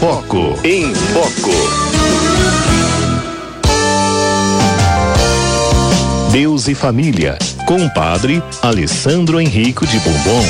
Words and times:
Foco. 0.00 0.58
Em 0.64 0.94
Foco. 0.94 1.50
Deus 6.32 6.68
e 6.68 6.74
Família, 6.74 7.36
com 7.66 7.84
o 7.84 7.92
padre 7.92 8.42
Alessandro 8.62 9.38
Henrico 9.38 9.86
de 9.86 9.98
Bombom. 9.98 10.42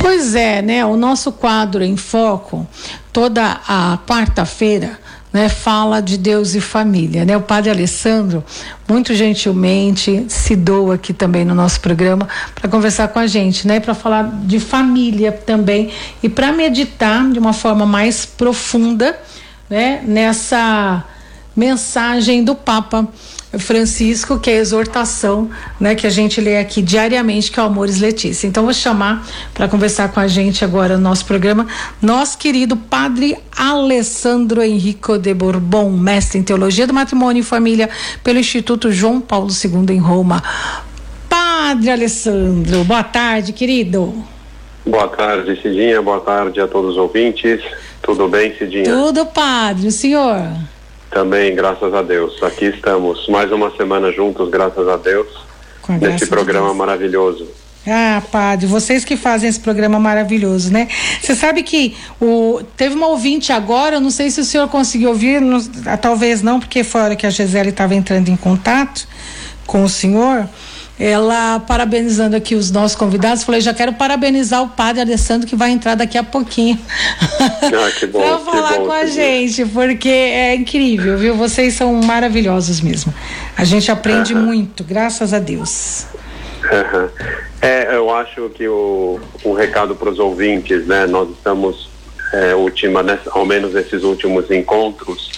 Pois 0.00 0.34
é, 0.34 0.62
né? 0.62 0.82
O 0.86 0.96
nosso 0.96 1.30
quadro 1.30 1.84
em 1.84 1.98
foco, 1.98 2.66
toda 3.12 3.60
a 3.68 3.98
quarta-feira, 4.06 4.98
né, 5.38 5.48
fala 5.48 6.00
de 6.00 6.18
Deus 6.18 6.56
e 6.56 6.60
família, 6.60 7.24
né? 7.24 7.36
O 7.36 7.40
Padre 7.40 7.70
Alessandro, 7.70 8.44
muito 8.88 9.14
gentilmente, 9.14 10.24
se 10.28 10.56
doa 10.56 10.96
aqui 10.96 11.12
também 11.12 11.44
no 11.44 11.54
nosso 11.54 11.80
programa 11.80 12.26
para 12.56 12.68
conversar 12.68 13.06
com 13.08 13.20
a 13.20 13.26
gente, 13.26 13.64
né? 13.64 13.78
Para 13.78 13.94
falar 13.94 14.24
de 14.44 14.58
família 14.58 15.30
também 15.30 15.92
e 16.20 16.28
para 16.28 16.50
meditar 16.50 17.30
de 17.30 17.38
uma 17.38 17.52
forma 17.52 17.86
mais 17.86 18.26
profunda, 18.26 19.16
né? 19.70 20.02
Nessa 20.04 21.04
mensagem 21.54 22.42
do 22.42 22.56
Papa 22.56 23.06
Francisco, 23.56 24.38
que 24.38 24.50
é 24.50 24.54
a 24.54 24.56
exortação, 24.56 25.50
né, 25.80 25.94
que 25.94 26.06
a 26.06 26.10
gente 26.10 26.40
lê 26.40 26.58
aqui 26.58 26.82
diariamente, 26.82 27.50
que 27.50 27.58
é 27.58 27.62
o 27.62 27.66
Amores 27.66 27.98
Letícia. 27.98 28.46
Então 28.46 28.64
vou 28.64 28.74
chamar 28.74 29.26
para 29.54 29.68
conversar 29.68 30.12
com 30.12 30.20
a 30.20 30.26
gente 30.26 30.64
agora 30.64 30.96
no 30.96 31.02
nosso 31.02 31.24
programa, 31.24 31.66
nosso 32.02 32.36
querido 32.36 32.76
Padre 32.76 33.38
Alessandro 33.56 34.62
Henrico 34.62 35.18
de 35.18 35.32
Bourbon, 35.32 35.90
mestre 35.90 36.38
em 36.38 36.42
Teologia 36.42 36.86
do 36.86 36.92
Matrimônio 36.92 37.40
e 37.40 37.44
Família 37.44 37.88
pelo 38.22 38.38
Instituto 38.38 38.92
João 38.92 39.20
Paulo 39.20 39.48
II 39.50 39.94
em 39.94 39.98
Roma. 39.98 40.42
Padre 41.28 41.90
Alessandro, 41.90 42.84
boa 42.84 43.02
tarde, 43.02 43.52
querido. 43.52 44.24
Boa 44.86 45.08
tarde, 45.08 45.60
Cidinha. 45.60 46.00
Boa 46.00 46.20
tarde 46.20 46.60
a 46.60 46.66
todos 46.66 46.92
os 46.92 46.96
ouvintes. 46.96 47.62
Tudo 48.02 48.26
bem, 48.26 48.56
Cidinha? 48.56 48.84
Tudo, 48.84 49.26
padre. 49.26 49.88
O 49.88 49.92
senhor? 49.92 50.42
Também, 51.10 51.54
graças 51.54 51.92
a 51.94 52.02
Deus. 52.02 52.42
Aqui 52.42 52.66
estamos, 52.66 53.26
mais 53.28 53.50
uma 53.50 53.70
semana 53.76 54.12
juntos, 54.12 54.48
graças 54.50 54.86
a 54.88 54.96
Deus, 54.96 55.26
nesse 56.00 56.26
programa 56.26 56.74
maravilhoso. 56.74 57.46
Ah, 57.86 58.22
padre, 58.30 58.66
vocês 58.66 59.04
que 59.04 59.16
fazem 59.16 59.48
esse 59.48 59.60
programa 59.60 59.98
maravilhoso, 59.98 60.70
né? 60.70 60.88
Você 61.22 61.34
sabe 61.34 61.62
que 61.62 61.96
o, 62.20 62.60
teve 62.76 62.94
uma 62.94 63.06
ouvinte 63.06 63.50
agora, 63.50 63.98
não 63.98 64.10
sei 64.10 64.30
se 64.30 64.40
o 64.40 64.44
senhor 64.44 64.68
conseguiu 64.68 65.08
ouvir, 65.08 65.40
não, 65.40 65.58
talvez 66.00 66.42
não, 66.42 66.60
porque 66.60 66.84
foi 66.84 67.00
a 67.00 67.04
hora 67.04 67.16
que 67.16 67.26
a 67.26 67.30
Gisele 67.30 67.70
estava 67.70 67.94
entrando 67.94 68.28
em 68.28 68.36
contato 68.36 69.08
com 69.66 69.84
o 69.84 69.88
senhor 69.88 70.46
ela 70.98 71.60
parabenizando 71.60 72.34
aqui 72.34 72.54
os 72.54 72.70
nossos 72.70 72.96
convidados, 72.96 73.44
falei, 73.44 73.60
já 73.60 73.72
quero 73.72 73.92
parabenizar 73.92 74.62
o 74.62 74.68
padre 74.68 75.02
Alessandro 75.02 75.46
que 75.46 75.54
vai 75.54 75.70
entrar 75.70 75.94
daqui 75.94 76.18
a 76.18 76.24
pouquinho. 76.24 76.78
Ah, 77.60 77.90
que 77.90 78.06
bom. 78.06 78.20
pra 78.20 78.38
falar 78.38 78.78
bom, 78.78 78.86
com 78.86 78.92
a 78.92 79.04
gente, 79.04 79.64
porque 79.66 80.08
é 80.08 80.54
incrível, 80.54 81.18
viu? 81.18 81.34
Vocês 81.34 81.74
são 81.74 81.92
maravilhosos 82.02 82.80
mesmo. 82.80 83.12
A 83.56 83.64
gente 83.64 83.90
aprende 83.90 84.34
muito, 84.34 84.82
graças 84.82 85.34
a 85.34 85.38
Deus. 85.38 86.06
É, 87.60 87.94
eu 87.94 88.14
acho 88.14 88.48
que 88.50 88.66
o, 88.68 89.20
um 89.44 89.52
recado 89.52 89.94
para 89.94 90.08
os 90.08 90.18
ouvintes, 90.18 90.86
né? 90.86 91.06
Nós 91.06 91.30
estamos, 91.30 91.90
é, 92.32 92.54
última, 92.54 93.02
né, 93.02 93.18
ao 93.30 93.44
menos 93.44 93.74
esses 93.74 94.02
últimos 94.02 94.50
encontros, 94.50 95.30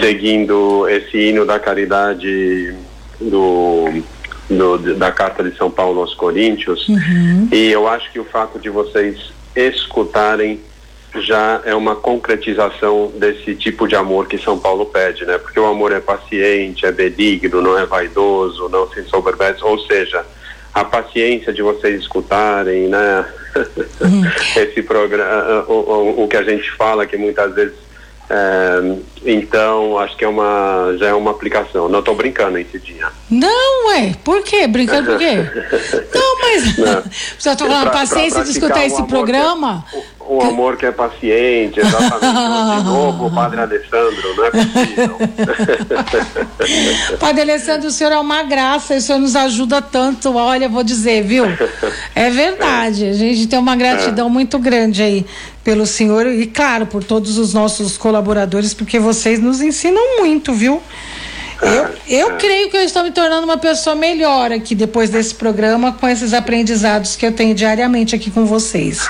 seguindo 0.00 0.88
esse 0.88 1.16
hino 1.16 1.46
da 1.46 1.58
caridade 1.58 2.74
do 3.20 4.02
do, 4.48 4.94
da 4.94 5.10
Carta 5.10 5.42
de 5.42 5.56
São 5.56 5.70
Paulo 5.70 6.00
aos 6.00 6.14
Coríntios. 6.14 6.88
Uhum. 6.88 7.48
E 7.52 7.70
eu 7.70 7.86
acho 7.88 8.10
que 8.12 8.20
o 8.20 8.24
fato 8.24 8.58
de 8.58 8.70
vocês 8.70 9.32
escutarem 9.54 10.60
já 11.20 11.62
é 11.64 11.74
uma 11.74 11.96
concretização 11.96 13.10
desse 13.16 13.54
tipo 13.54 13.88
de 13.88 13.96
amor 13.96 14.26
que 14.26 14.36
São 14.38 14.58
Paulo 14.58 14.86
pede, 14.86 15.24
né? 15.24 15.38
Porque 15.38 15.58
o 15.58 15.66
amor 15.66 15.92
é 15.92 16.00
paciente, 16.00 16.84
é 16.84 16.92
benigno, 16.92 17.62
não 17.62 17.78
é 17.78 17.86
vaidoso, 17.86 18.68
não 18.68 18.88
se 18.90 19.00
ensoberbece, 19.00 19.64
ou 19.64 19.78
seja, 19.78 20.24
a 20.74 20.84
paciência 20.84 21.52
de 21.52 21.62
vocês 21.62 22.00
escutarem, 22.00 22.88
né? 22.88 23.26
Uhum. 24.00 24.24
Esse 24.60 24.82
programa, 24.82 25.64
o, 25.68 25.72
o, 25.72 26.24
o 26.24 26.28
que 26.28 26.36
a 26.36 26.42
gente 26.42 26.70
fala 26.72 27.06
que 27.06 27.16
muitas 27.16 27.54
vezes 27.54 27.85
é, 28.28 28.96
então, 29.24 29.98
acho 29.98 30.16
que 30.16 30.24
é 30.24 30.28
uma, 30.28 30.96
já 30.98 31.08
é 31.08 31.14
uma 31.14 31.30
aplicação. 31.30 31.88
Não 31.88 32.00
estou 32.00 32.14
brincando 32.14 32.58
esse 32.58 32.78
dia. 32.78 33.08
Não, 33.30 33.88
ué. 33.88 34.14
Por 34.24 34.42
quê? 34.42 34.66
Brincando 34.66 35.12
por 35.12 35.18
quê? 35.18 35.36
não, 36.14 36.38
mas. 36.40 36.78
Não. 36.78 37.02
Você 37.38 37.50
está 37.50 37.56
falando 37.56 37.82
pra, 37.82 37.90
paciência 37.92 38.40
pra 38.40 38.44
de 38.44 38.50
escutar 38.50 38.84
esse 38.84 39.02
programa? 39.04 39.84
É, 40.28 40.32
um 40.32 40.40
amor 40.40 40.76
que 40.76 40.86
é 40.86 40.92
paciente, 40.92 41.78
exatamente. 41.78 42.20
de 42.78 42.84
novo, 42.84 43.26
o 43.26 43.34
Padre 43.34 43.60
Alessandro, 43.60 44.36
não 44.36 44.44
é 44.44 44.50
possível. 44.50 45.18
padre 47.18 47.42
Alessandro, 47.42 47.88
o 47.88 47.90
senhor 47.90 48.12
é 48.12 48.18
uma 48.18 48.42
graça, 48.42 48.96
o 48.96 49.00
senhor 49.00 49.18
nos 49.18 49.36
ajuda 49.36 49.80
tanto. 49.80 50.34
Olha, 50.34 50.68
vou 50.68 50.82
dizer, 50.82 51.22
viu? 51.22 51.44
É 52.14 52.30
verdade. 52.30 53.04
A 53.04 53.12
gente 53.12 53.46
tem 53.46 53.58
uma 53.58 53.76
gratidão 53.76 54.28
é. 54.28 54.30
muito 54.30 54.58
grande 54.58 55.02
aí 55.02 55.26
pelo 55.62 55.86
senhor 55.86 56.26
e, 56.26 56.46
claro, 56.46 56.86
por 56.86 57.04
todos 57.04 57.38
os 57.38 57.52
nossos 57.52 57.96
colaboradores, 57.96 58.72
porque 58.72 58.98
vocês 58.98 59.38
nos 59.38 59.60
ensinam 59.60 60.18
muito, 60.18 60.52
viu? 60.52 60.82
Eu, 61.62 61.94
eu 62.08 62.30
é. 62.32 62.36
creio 62.36 62.70
que 62.70 62.76
eu 62.76 62.82
estou 62.82 63.02
me 63.02 63.10
tornando 63.10 63.44
uma 63.44 63.56
pessoa 63.56 63.96
melhor 63.96 64.52
aqui 64.52 64.74
depois 64.74 65.10
desse 65.10 65.34
programa 65.34 65.92
com 65.92 66.06
esses 66.06 66.34
aprendizados 66.34 67.16
que 67.16 67.26
eu 67.26 67.32
tenho 67.32 67.54
diariamente 67.54 68.14
aqui 68.14 68.30
com 68.30 68.44
vocês. 68.44 69.08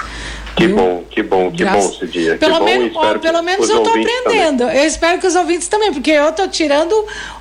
Que 0.56 0.68
bom, 0.68 1.04
que 1.10 1.22
bom, 1.22 1.50
que 1.50 1.58
Graças... 1.58 1.84
bom 1.84 1.96
esse 1.96 2.06
dia. 2.06 2.38
Pelo, 2.38 2.64
menos, 2.64 2.96
ó, 2.96 3.18
pelo 3.18 3.42
menos 3.42 3.68
eu 3.68 3.76
estou 3.76 3.92
aprendendo. 3.92 4.60
Também. 4.60 4.78
Eu 4.78 4.86
espero 4.86 5.20
que 5.20 5.26
os 5.26 5.36
ouvintes 5.36 5.68
também, 5.68 5.92
porque 5.92 6.10
eu 6.10 6.30
estou 6.30 6.48
tirando, 6.48 6.94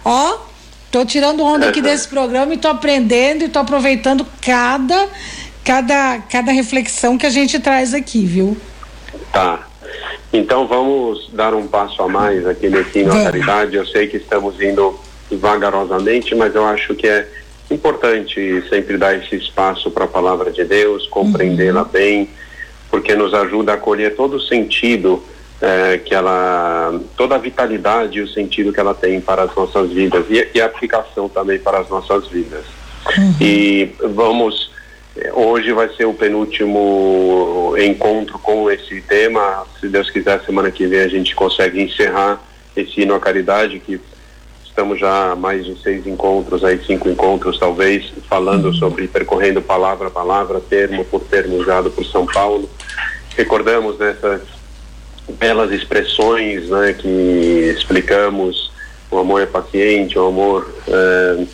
ó, 0.04 0.38
estou 0.86 1.06
tirando 1.06 1.42
onda 1.42 1.70
aqui 1.70 1.82
desse 1.82 2.10
programa 2.10 2.52
e 2.52 2.56
estou 2.58 2.72
aprendendo 2.72 3.44
e 3.44 3.46
estou 3.46 3.62
aproveitando 3.62 4.28
cada, 4.42 5.08
cada, 5.64 6.20
cada 6.30 6.52
reflexão 6.52 7.18
que 7.18 7.26
a 7.26 7.30
gente 7.30 7.58
traz 7.58 7.94
aqui, 7.94 8.26
viu? 8.26 8.58
Tá. 9.32 9.66
Então 10.34 10.68
vamos 10.68 11.30
dar 11.32 11.54
um 11.54 11.68
passo 11.68 12.02
a 12.02 12.10
mais 12.10 12.46
aqui 12.46 12.68
nesse 12.68 13.00
Hino 13.00 13.14
Caridade. 13.24 13.78
Eu 13.78 13.86
sei 13.86 14.08
que 14.08 14.18
estamos 14.18 14.62
indo 14.62 15.00
vagarosamente, 15.32 16.36
mas 16.36 16.54
eu 16.54 16.66
acho 16.66 16.94
que 16.96 17.08
é 17.08 17.26
importante 17.72 18.62
sempre 18.70 18.98
dar 18.98 19.16
esse 19.16 19.38
espaço 19.38 19.90
para 19.90 20.04
a 20.04 20.08
palavra 20.08 20.52
de 20.52 20.66
Deus, 20.66 21.08
compreendê-la 21.08 21.84
uhum. 21.84 21.88
bem 21.88 22.30
porque 22.96 23.14
nos 23.14 23.34
ajuda 23.34 23.74
a 23.74 23.76
acolher 23.76 24.16
todo 24.16 24.38
o 24.38 24.40
sentido 24.40 25.22
é, 25.62 25.98
que 25.98 26.16
ela, 26.16 26.98
toda 27.18 27.36
a 27.36 27.38
vitalidade 27.38 28.20
e 28.20 28.22
o 28.22 28.28
sentido 28.30 28.72
que 28.72 28.80
ela 28.80 28.94
tem 28.94 29.20
para 29.20 29.44
as 29.44 29.54
nossas 29.54 29.92
vidas 29.92 30.26
e, 30.30 30.48
e 30.56 30.62
a 30.62 30.66
aplicação 30.66 31.28
também 31.28 31.60
para 31.60 31.80
as 31.80 31.90
nossas 31.90 32.26
vidas. 32.30 32.64
Uhum. 33.18 33.36
E 33.42 33.92
vamos, 34.14 34.72
hoje 35.34 35.74
vai 35.74 35.90
ser 35.90 36.06
o 36.06 36.14
penúltimo 36.14 37.76
encontro 37.78 38.40
com 38.40 38.72
esse 38.72 39.02
tema. 39.02 39.66
Se 39.82 39.90
Deus 39.90 40.10
quiser, 40.10 40.42
semana 40.46 40.72
que 40.72 40.88
vem 40.88 41.02
a 41.02 41.10
gente 41.10 41.36
consegue 41.36 41.82
encerrar 41.82 42.42
esse 42.78 43.02
hino 43.02 43.14
à 43.14 43.20
caridade 43.20 43.82
que 43.82 44.00
estamos 44.64 45.00
já 45.00 45.32
há 45.32 45.36
mais 45.36 45.66
de 45.66 45.82
seis 45.82 46.08
encontros, 46.08 46.64
aí 46.64 46.80
cinco 46.86 47.10
encontros 47.10 47.58
talvez, 47.58 48.14
falando 48.30 48.68
uhum. 48.68 48.74
sobre 48.74 49.06
percorrendo 49.06 49.62
palavra 49.62 50.08
a 50.08 50.12
palavra, 50.12 50.62
termo 50.62 51.04
por 51.04 51.22
termo 51.22 51.58
usado 51.58 51.92
por 51.92 52.06
São 52.06 52.26
Paulo. 52.26 52.70
Recordamos 53.36 53.98
dessas 53.98 54.42
belas 55.40 55.72
expressões 55.72 56.70
né, 56.70 56.94
que 56.94 57.74
explicamos 57.76 58.72
o 59.16 59.20
amor 59.20 59.42
é 59.42 59.46
paciente, 59.46 60.18
o 60.18 60.28
amor 60.28 60.74
é, 60.88 61.46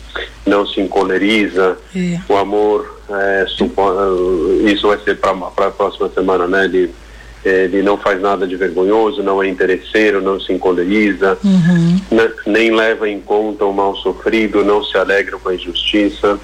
não 0.46 0.66
se 0.66 0.80
encoleriza, 0.80 1.76
é. 1.94 2.18
o 2.28 2.36
amor 2.36 3.00
é, 3.08 3.44
isso 4.64 4.88
vai 4.88 4.98
ser 4.98 5.18
para 5.18 5.30
a 5.32 5.70
próxima 5.70 6.08
semana, 6.08 6.46
né? 6.46 6.68
De 6.68 6.90
ele 7.44 7.82
não 7.82 7.96
faz 7.96 8.20
nada 8.20 8.46
de 8.46 8.54
vergonhoso, 8.54 9.20
não 9.20 9.42
é 9.42 9.48
interesseiro, 9.48 10.20
não 10.20 10.38
se 10.38 10.52
encoleriza, 10.52 11.36
uhum. 11.42 12.00
nem 12.46 12.72
leva 12.72 13.08
em 13.08 13.20
conta 13.20 13.64
o 13.64 13.72
mal 13.72 13.96
sofrido, 13.96 14.64
não 14.64 14.84
se 14.84 14.96
alegra 14.96 15.36
com 15.36 15.48
a 15.48 15.54
injustiça, 15.56 16.38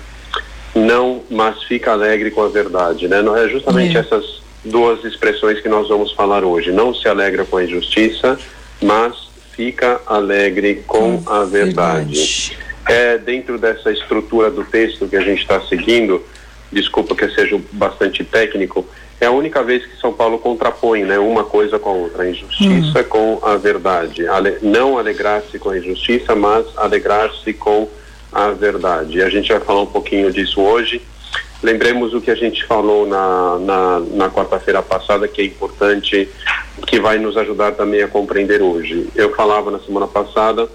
não, 0.74 1.22
mas 1.30 1.62
fica 1.62 1.92
alegre 1.92 2.32
com 2.32 2.42
a 2.42 2.48
verdade, 2.48 3.06
né? 3.06 3.22
Não 3.22 3.36
é 3.36 3.48
justamente 3.48 3.96
é. 3.96 4.00
essas 4.00 4.42
duas 4.64 5.04
expressões 5.04 5.60
que 5.60 5.68
nós 5.68 5.88
vamos 5.88 6.12
falar 6.12 6.44
hoje. 6.44 6.70
Não 6.70 6.94
se 6.94 7.08
alegra 7.08 7.44
com 7.44 7.56
a 7.56 7.64
injustiça, 7.64 8.38
mas 8.82 9.28
fica 9.52 10.00
alegre 10.06 10.82
com 10.86 11.22
a 11.26 11.44
verdade. 11.44 12.56
É 12.86 13.18
dentro 13.18 13.58
dessa 13.58 13.90
estrutura 13.90 14.50
do 14.50 14.64
texto 14.64 15.08
que 15.08 15.16
a 15.16 15.20
gente 15.20 15.42
está 15.42 15.60
seguindo. 15.62 16.22
Desculpa 16.72 17.14
que 17.14 17.24
eu 17.24 17.30
seja 17.30 17.60
bastante 17.72 18.24
técnico 18.24 18.86
é 19.20 19.26
a 19.26 19.30
única 19.32 19.62
vez 19.62 19.84
que 19.84 19.96
São 20.00 20.12
Paulo 20.12 20.38
contrapõe 20.38 21.04
né, 21.04 21.18
uma 21.18 21.42
coisa 21.42 21.78
com 21.78 21.90
a 21.90 21.92
outra, 21.92 22.22
a 22.22 22.30
injustiça 22.30 22.98
uhum. 23.00 23.04
com 23.04 23.38
a 23.42 23.56
verdade. 23.56 24.28
Ale, 24.28 24.58
não 24.62 24.96
alegrar-se 24.96 25.58
com 25.58 25.70
a 25.70 25.78
injustiça, 25.78 26.36
mas 26.36 26.66
alegrar-se 26.76 27.52
com 27.52 27.88
a 28.32 28.50
verdade. 28.50 29.18
E 29.18 29.22
a 29.22 29.28
gente 29.28 29.48
vai 29.50 29.60
falar 29.60 29.82
um 29.82 29.86
pouquinho 29.86 30.32
disso 30.32 30.60
hoje. 30.60 31.02
Lembremos 31.62 32.14
o 32.14 32.20
que 32.20 32.30
a 32.30 32.34
gente 32.34 32.64
falou 32.64 33.06
na, 33.06 33.58
na, 33.58 34.00
na 34.00 34.30
quarta-feira 34.30 34.82
passada, 34.82 35.28
que 35.28 35.40
é 35.40 35.44
importante, 35.44 36.28
que 36.86 37.00
vai 37.00 37.18
nos 37.18 37.36
ajudar 37.36 37.72
também 37.72 38.02
a 38.02 38.08
compreender 38.08 38.62
hoje. 38.62 39.08
Eu 39.14 39.34
falava 39.34 39.70
na 39.70 39.80
semana 39.80 40.06
passada, 40.06 40.68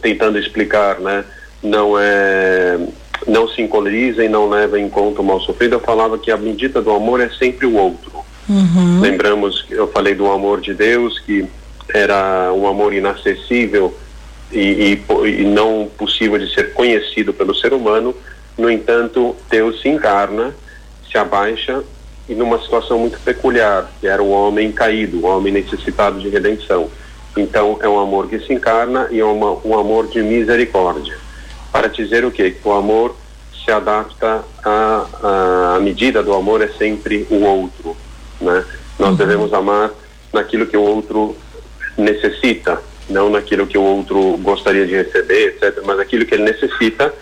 tentando 0.00 0.38
explicar, 0.38 1.00
né? 1.00 1.24
Não 1.62 1.98
é 1.98 2.78
não 3.26 3.48
se 3.48 3.62
encoleriza 3.62 4.22
e 4.22 4.28
não 4.28 4.48
leva 4.48 4.78
em 4.78 4.88
conta 4.88 5.20
o 5.20 5.24
mal 5.24 5.40
sofrido. 5.40 5.74
Eu 5.74 5.80
falava 5.80 6.18
que 6.18 6.30
a 6.30 6.36
medida 6.36 6.82
do 6.82 6.90
amor 6.90 7.20
é 7.20 7.30
sempre 7.30 7.66
o 7.66 7.74
outro. 7.74 8.12
Uhum. 8.48 9.00
Lembramos 9.00 9.64
eu 9.70 9.88
falei 9.88 10.14
do 10.14 10.30
amor 10.30 10.60
de 10.60 10.74
Deus, 10.74 11.18
que 11.20 11.46
era 11.92 12.52
um 12.52 12.66
amor 12.66 12.92
inacessível 12.92 13.96
e, 14.52 14.58
e, 14.58 15.40
e 15.40 15.44
não 15.44 15.88
possível 15.96 16.38
de 16.38 16.52
ser 16.52 16.72
conhecido 16.72 17.32
pelo 17.32 17.54
ser 17.54 17.72
humano. 17.72 18.14
No 18.56 18.70
entanto, 18.70 19.36
Deus 19.50 19.80
se 19.80 19.88
encarna, 19.88 20.54
se 21.10 21.18
abaixa 21.18 21.82
e 22.28 22.34
numa 22.34 22.60
situação 22.60 22.98
muito 22.98 23.18
peculiar, 23.20 23.90
que 24.00 24.06
era 24.06 24.22
o 24.22 24.30
homem 24.30 24.72
caído, 24.72 25.18
o 25.18 25.26
homem 25.26 25.52
necessitado 25.52 26.18
de 26.18 26.28
redenção. 26.28 26.90
Então, 27.36 27.78
é 27.82 27.88
um 27.88 27.98
amor 27.98 28.28
que 28.28 28.40
se 28.40 28.52
encarna 28.52 29.08
e 29.10 29.20
é 29.20 29.24
uma, 29.24 29.58
um 29.64 29.78
amor 29.78 30.08
de 30.08 30.22
misericórdia. 30.22 31.16
Para 31.70 31.88
dizer 31.88 32.24
o 32.24 32.30
quê? 32.30 32.50
Que 32.50 32.66
o 32.66 32.72
amor 32.72 33.14
se 33.64 33.70
adapta 33.70 34.42
à, 34.64 35.74
à 35.76 35.80
medida 35.80 36.22
do 36.22 36.32
amor 36.32 36.62
é 36.62 36.68
sempre 36.68 37.26
o 37.30 37.42
outro, 37.44 37.96
né? 38.40 38.64
Nós 38.98 39.10
uhum. 39.10 39.16
devemos 39.16 39.52
amar 39.52 39.90
naquilo 40.32 40.66
que 40.66 40.76
o 40.76 40.82
outro 40.82 41.36
necessita, 41.98 42.80
não 43.08 43.28
naquilo 43.28 43.66
que 43.66 43.76
o 43.76 43.82
outro 43.82 44.36
gostaria 44.38 44.86
de 44.86 44.94
receber, 44.94 45.48
etc., 45.48 45.82
mas 45.84 45.98
aquilo 45.98 46.24
que 46.24 46.34
ele 46.34 46.44
necessita, 46.44 47.12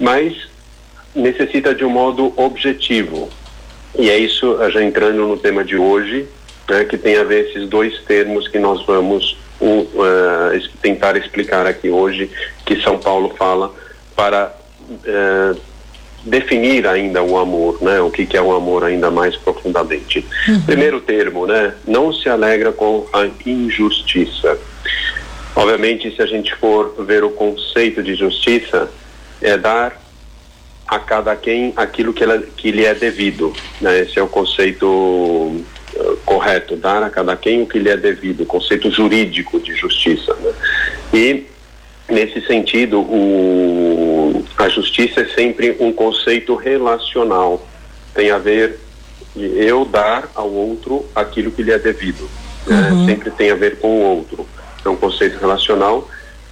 mas 0.00 0.48
necessita 1.14 1.74
de 1.74 1.84
um 1.84 1.90
modo 1.90 2.32
objetivo. 2.36 3.28
E 3.98 4.08
é 4.08 4.18
isso, 4.18 4.58
já 4.70 4.82
entrando 4.82 5.26
no 5.26 5.36
tema 5.36 5.64
de 5.64 5.76
hoje, 5.76 6.26
né, 6.68 6.84
que 6.84 6.96
tem 6.96 7.16
a 7.16 7.24
ver 7.24 7.50
esses 7.50 7.68
dois 7.68 8.00
termos 8.02 8.48
que 8.48 8.58
nós 8.58 8.84
vamos 8.86 9.36
uh, 9.60 10.68
tentar 10.80 11.16
explicar 11.16 11.66
aqui 11.66 11.90
hoje, 11.90 12.30
que 12.64 12.80
São 12.82 12.98
Paulo 12.98 13.34
fala 13.36 13.72
para 14.16 14.54
uh, 14.90 15.60
definir 16.24 16.86
ainda 16.86 17.22
o 17.22 17.36
amor, 17.38 17.82
né? 17.82 18.00
O 18.00 18.10
que, 18.10 18.24
que, 18.26 18.36
é 18.36 18.42
o 18.42 18.52
amor 18.52 18.84
ainda 18.84 19.10
mais 19.10 19.36
profundamente. 19.36 20.24
Uhum. 20.48 20.60
Primeiro 20.62 21.00
termo, 21.00 21.46
né? 21.46 21.74
Não 21.86 22.12
se 22.12 22.28
alegra 22.28 22.72
com 22.72 23.06
a 23.12 23.28
injustiça. 23.44 24.58
Obviamente, 25.54 26.14
se 26.14 26.22
a 26.22 26.26
gente 26.26 26.54
for 26.54 26.94
ver 27.04 27.24
o 27.24 27.30
conceito 27.30 28.02
de 28.02 28.14
justiça, 28.14 28.88
é 29.40 29.56
dar 29.56 30.00
a 30.92 30.98
cada 30.98 31.34
quem 31.34 31.72
aquilo 31.74 32.12
que, 32.12 32.22
ela, 32.22 32.38
que 32.38 32.70
lhe 32.70 32.84
é 32.84 32.94
devido. 32.94 33.50
Né? 33.80 34.00
Esse 34.00 34.18
é 34.18 34.22
o 34.22 34.28
conceito 34.28 34.86
uh, 34.86 36.16
correto, 36.26 36.76
dar 36.76 37.02
a 37.02 37.08
cada 37.08 37.34
quem 37.34 37.62
o 37.62 37.66
que 37.66 37.78
lhe 37.78 37.88
é 37.88 37.96
devido, 37.96 38.42
o 38.42 38.46
conceito 38.46 38.90
jurídico 38.90 39.58
de 39.58 39.74
justiça. 39.74 40.34
Né? 40.34 40.52
E, 41.14 41.46
nesse 42.10 42.46
sentido, 42.46 43.00
o, 43.00 44.44
a 44.58 44.68
justiça 44.68 45.22
é 45.22 45.28
sempre 45.28 45.74
um 45.80 45.94
conceito 45.94 46.54
relacional. 46.56 47.66
Tem 48.12 48.30
a 48.30 48.36
ver 48.36 48.78
eu 49.34 49.86
dar 49.86 50.30
ao 50.34 50.52
outro 50.52 51.06
aquilo 51.14 51.50
que 51.50 51.62
lhe 51.62 51.72
é 51.72 51.78
devido. 51.78 52.28
Né? 52.66 52.90
Uhum. 52.90 53.06
Sempre 53.06 53.30
tem 53.30 53.50
a 53.50 53.54
ver 53.54 53.78
com 53.78 53.88
o 53.88 54.16
outro 54.18 54.46
é 54.84 54.88
um 54.88 54.96
conceito 54.96 55.38
relacional, 55.38 56.08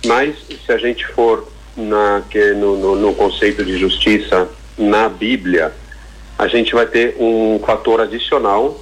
mas 0.06 0.36
se 0.64 0.72
a 0.72 0.78
gente 0.78 1.04
for 1.08 1.46
na, 1.80 2.22
que, 2.28 2.52
no, 2.52 2.76
no, 2.76 2.96
no 2.96 3.14
conceito 3.14 3.64
de 3.64 3.78
justiça 3.78 4.48
na 4.78 5.08
Bíblia, 5.08 5.72
a 6.38 6.46
gente 6.46 6.72
vai 6.72 6.86
ter 6.86 7.16
um 7.18 7.60
fator 7.64 8.00
adicional, 8.00 8.80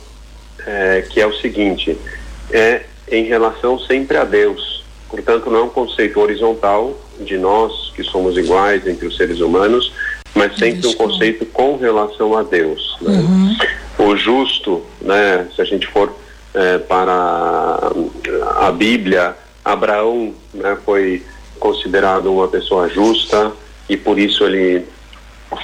é, 0.67 1.03
que 1.09 1.21
é 1.21 1.27
o 1.27 1.35
seguinte, 1.35 1.99
é 2.51 2.83
em 3.11 3.25
relação 3.25 3.79
sempre 3.79 4.17
a 4.17 4.25
Deus. 4.25 4.85
Portanto, 5.09 5.51
não 5.51 5.59
é 5.61 5.63
um 5.63 5.69
conceito 5.69 6.21
horizontal 6.21 6.97
de 7.19 7.39
nós, 7.39 7.91
que 7.97 8.05
somos 8.05 8.37
iguais 8.37 8.87
entre 8.87 9.07
os 9.07 9.17
seres 9.17 9.41
humanos, 9.41 9.93
mas 10.35 10.57
sempre 10.57 10.87
um 10.87 10.93
conceito 10.93 11.47
com 11.47 11.77
relação 11.77 12.37
a 12.37 12.43
Deus. 12.43 12.97
Né? 13.01 13.19
Uhum. 13.19 13.57
O 13.99 14.17
justo, 14.17 14.85
né, 15.01 15.49
se 15.55 15.61
a 15.61 15.65
gente 15.65 15.87
for 15.87 16.15
é, 16.55 16.79
para 16.79 17.91
a 18.61 18.71
Bíblia, 18.71 19.35
Abraão 19.65 20.33
né, 20.55 20.77
foi 20.85 21.23
considerado 21.59 22.33
uma 22.33 22.49
pessoa 22.49 22.89
justa 22.89 23.53
e 23.89 23.97
por 23.97 24.19
isso 24.19 24.45
ele 24.45 24.85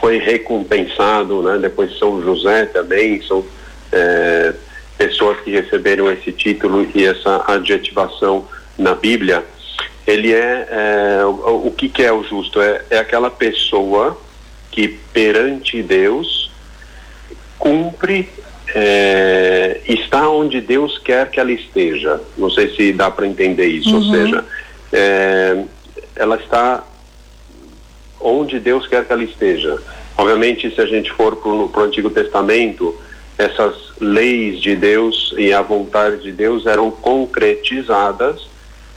foi 0.01 0.19
recompensado, 0.19 1.43
né? 1.43 1.59
Depois 1.59 1.99
São 1.99 2.23
José 2.23 2.67
também 2.67 3.23
são 3.23 3.45
é, 3.93 4.55
pessoas 4.97 5.39
que 5.41 5.51
receberam 5.51 6.11
esse 6.11 6.33
título 6.33 6.87
e 6.95 7.05
essa 7.05 7.45
adjetivação 7.47 8.47
na 8.79 8.95
Bíblia. 8.95 9.45
Ele 10.07 10.33
é, 10.33 10.69
é 10.71 11.25
o, 11.25 11.67
o, 11.67 11.71
que, 11.71 11.89
que 11.89 12.03
é 12.03 12.13
o 12.13 12.23
justo? 12.25 12.61
É, 12.61 12.83
é 12.91 12.99
aquela 12.99 13.31
pessoa 13.31 14.19
que 14.71 14.89
perante 15.13 15.83
Deus 15.83 16.51
cumpre 17.59 18.29
é, 18.75 19.81
está 19.87 20.29
onde 20.29 20.61
Deus 20.61 20.99
quer 20.99 21.31
que 21.31 21.39
ela 21.39 21.53
esteja. 21.53 22.21
Não 22.37 22.51
sei 22.51 22.75
se 22.75 22.93
dá 22.93 23.11
para 23.11 23.27
entender 23.27 23.67
isso. 23.67 23.91
Uhum. 23.91 23.97
Ou 23.97 24.11
seja, 24.11 24.45
é, 24.93 25.65
ela 26.17 26.37
está 26.37 26.85
onde 28.21 28.59
Deus 28.59 28.87
quer 28.87 29.05
que 29.05 29.13
ela 29.13 29.25
esteja. 29.25 29.79
Obviamente, 30.17 30.73
se 30.75 30.81
a 30.81 30.87
gente 30.87 31.13
for 31.13 31.37
para 31.37 31.51
o 31.51 31.85
Antigo 31.85 32.09
Testamento, 32.09 32.95
essas 33.37 33.75
leis 34.01 34.61
de 34.61 34.77
Deus 34.77 35.35
e 35.37 35.53
a 35.53 35.61
vontade 35.61 36.23
de 36.23 36.33
Deus 36.33 36.67
eram 36.67 36.91
concretizadas 36.91 38.47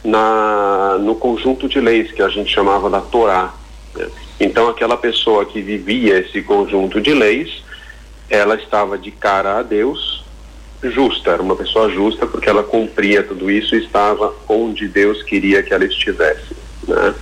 na, 0.03 0.97
no 0.99 1.15
conjunto 1.15 1.67
de 1.67 1.79
leis 1.79 2.11
que 2.11 2.21
a 2.21 2.29
gente 2.29 2.53
chamava 2.53 2.89
da 2.89 3.01
Torá. 3.01 3.53
Né? 3.95 4.07
Então, 4.39 4.69
aquela 4.69 4.95
pessoa 4.95 5.45
que 5.45 5.61
vivia 5.61 6.19
esse 6.19 6.41
conjunto 6.43 7.01
de 7.01 7.13
leis, 7.13 7.63
ela 8.29 8.55
estava 8.55 8.97
de 8.97 9.09
cara 9.09 9.57
a 9.57 9.63
Deus, 9.63 10.23
justa, 10.83 11.31
era 11.31 11.41
uma 11.41 11.55
pessoa 11.55 11.89
justa 11.89 12.27
porque 12.27 12.47
ela 12.47 12.63
cumpria 12.63 13.23
tudo 13.23 13.49
isso 13.49 13.75
e 13.75 13.83
estava 13.83 14.33
onde 14.47 14.87
Deus 14.87 15.23
queria 15.23 15.63
que 15.63 15.73
ela 15.73 15.85
estivesse. 15.85 16.66
Né? 16.87 17.13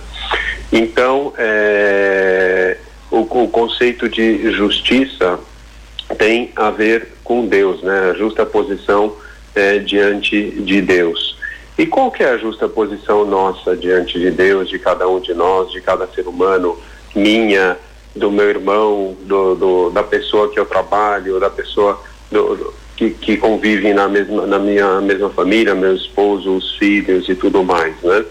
Então, 0.72 1.32
é, 1.36 2.76
o, 3.10 3.20
o, 3.20 3.48
conceito 3.48 4.08
de 4.08 4.50
justiça 4.52 5.38
tem 6.18 6.52
a 6.56 6.70
ver 6.70 7.14
com 7.24 7.46
Deus, 7.46 7.82
né? 7.82 8.10
a 8.10 8.14
justa 8.14 8.46
posição 8.46 9.14
é, 9.54 9.78
diante 9.78 10.50
de 10.50 10.80
Deus. 10.80 11.36
E 11.78 11.84
qual 11.86 12.10
que 12.10 12.22
é 12.22 12.30
a 12.30 12.38
justa 12.38 12.68
posição 12.68 13.26
nossa 13.26 13.76
diante 13.76 14.18
de 14.18 14.30
Deus, 14.30 14.68
de 14.68 14.78
cada 14.78 15.06
um 15.08 15.20
de 15.20 15.34
nós, 15.34 15.70
de 15.72 15.80
cada 15.80 16.06
ser 16.06 16.26
humano, 16.26 16.78
minha, 17.14 17.76
do 18.14 18.30
meu 18.30 18.48
irmão, 18.48 19.16
do, 19.22 19.54
do, 19.54 19.90
da 19.90 20.02
pessoa 20.02 20.50
que 20.50 20.58
eu 20.58 20.64
trabalho, 20.64 21.38
da 21.38 21.50
pessoa 21.50 22.00
do, 22.30 22.72
que, 22.96 23.10
que 23.10 23.36
convive 23.36 23.92
na, 23.92 24.08
mesma, 24.08 24.46
na 24.46 24.58
minha 24.58 25.00
mesma 25.00 25.28
família, 25.30 25.74
meu 25.74 25.94
esposo, 25.94 26.56
os 26.56 26.76
filhos 26.76 27.28
e 27.28 27.34
tudo 27.34 27.62
mais, 27.62 27.94
né? 28.02 28.24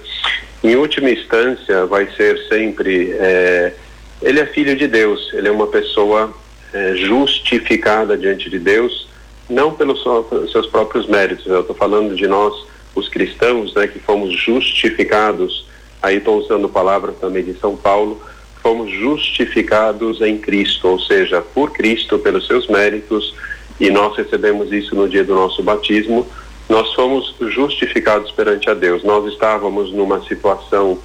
Em 0.64 0.76
última 0.76 1.10
instância, 1.10 1.86
vai 1.86 2.08
ser 2.16 2.38
sempre, 2.48 3.12
é, 3.14 3.74
ele 4.22 4.40
é 4.40 4.46
filho 4.46 4.76
de 4.76 4.88
Deus, 4.88 5.32
ele 5.34 5.48
é 5.48 5.52
uma 5.52 5.68
pessoa 5.68 6.34
é, 6.74 6.96
justificada 6.96 8.18
diante 8.18 8.50
de 8.50 8.60
Deus, 8.60 9.08
não 9.50 9.74
pelos 9.74 10.04
seus 10.52 10.68
próprios 10.68 11.08
méritos, 11.08 11.46
eu 11.46 11.62
estou 11.62 11.76
falando 11.76 12.16
de 12.16 12.28
nós, 12.28 12.54
os 12.96 13.08
cristãos, 13.10 13.74
né, 13.76 13.88
que 13.88 14.00
fomos 14.00 14.34
justificados, 14.34 15.68
aí 16.02 16.18
estou 16.18 16.40
usando 16.40 16.68
palavras 16.68 17.16
também 17.18 17.44
de 17.44 17.54
São 17.60 17.76
Paulo, 17.76 18.22
fomos 18.64 18.90
justificados 18.90 20.22
em 20.22 20.38
Cristo, 20.40 20.88
ou 20.88 21.00
seja, 21.00 21.42
por 21.42 21.72
Cristo, 21.72 22.18
pelos 22.18 22.48
seus 22.48 22.68
méritos, 22.68 23.36
e 23.80 23.92
nós 23.92 24.18
recebemos 24.18 24.72
isso 24.72 24.96
no 24.96 25.08
dia 25.08 25.24
do 25.24 25.36
nosso 25.36 25.62
batismo, 25.62 26.28
nós 26.68 26.94
fomos 26.94 27.36
justificados 27.40 28.32
perante 28.32 28.70
a 28.70 28.74
Deus. 28.74 29.04
Nós 29.04 29.32
estávamos 29.32 29.92
numa 29.92 30.22
situação 30.26 31.00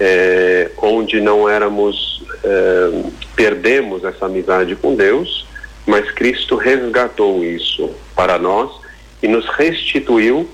é, 0.00 0.70
onde 0.78 1.20
não 1.20 1.48
éramos, 1.48 2.24
é, 2.42 3.02
perdemos 3.34 4.04
essa 4.04 4.26
amizade 4.26 4.74
com 4.76 4.94
Deus, 4.94 5.46
mas 5.86 6.10
Cristo 6.10 6.56
resgatou 6.56 7.44
isso 7.44 7.90
para 8.14 8.38
nós 8.38 8.70
e 9.22 9.28
nos 9.28 9.46
restituiu 9.50 10.48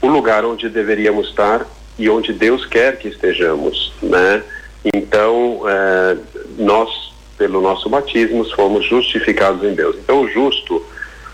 o 0.00 0.08
lugar 0.08 0.44
onde 0.44 0.68
deveríamos 0.68 1.28
estar 1.28 1.66
e 1.98 2.08
onde 2.08 2.32
Deus 2.32 2.64
quer 2.64 2.98
que 2.98 3.08
estejamos, 3.08 3.92
né? 4.00 4.42
Então, 4.94 5.62
é, 5.68 6.16
nós, 6.56 7.12
pelo 7.36 7.60
nosso 7.60 7.88
batismo, 7.88 8.44
fomos 8.54 8.86
justificados 8.86 9.62
em 9.64 9.74
Deus. 9.74 9.96
Então, 9.96 10.22
o 10.22 10.28
justo, 10.28 10.84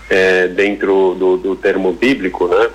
é, 0.09 0.47
dentro 0.47 1.15
do, 1.17 1.37
do, 1.37 1.55
termo 1.55 1.93
bíblico, 1.93 2.47
né, 2.47 2.69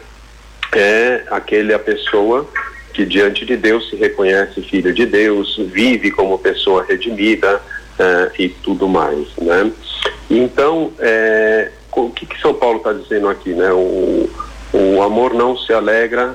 é 0.72 1.24
aquele 1.30 1.72
a 1.72 1.78
pessoa 1.78 2.48
que 2.92 3.04
diante 3.04 3.44
de 3.44 3.56
Deus 3.56 3.88
se 3.88 3.96
reconhece 3.96 4.62
filho 4.62 4.92
de 4.92 5.06
Deus, 5.06 5.56
vive 5.72 6.10
como 6.10 6.38
pessoa 6.38 6.84
redimida 6.84 7.60
é, 7.98 8.30
e 8.38 8.48
tudo 8.48 8.88
mais, 8.88 9.28
né? 9.36 9.70
Então, 10.28 10.92
é, 10.98 11.70
o 11.92 12.10
que, 12.10 12.26
que 12.26 12.40
São 12.40 12.54
Paulo 12.54 12.78
está 12.78 12.92
dizendo 12.92 13.28
aqui, 13.28 13.50
né? 13.50 13.72
O, 13.72 14.28
o 14.72 15.02
amor 15.02 15.34
não 15.34 15.56
se 15.56 15.72
alegra 15.72 16.34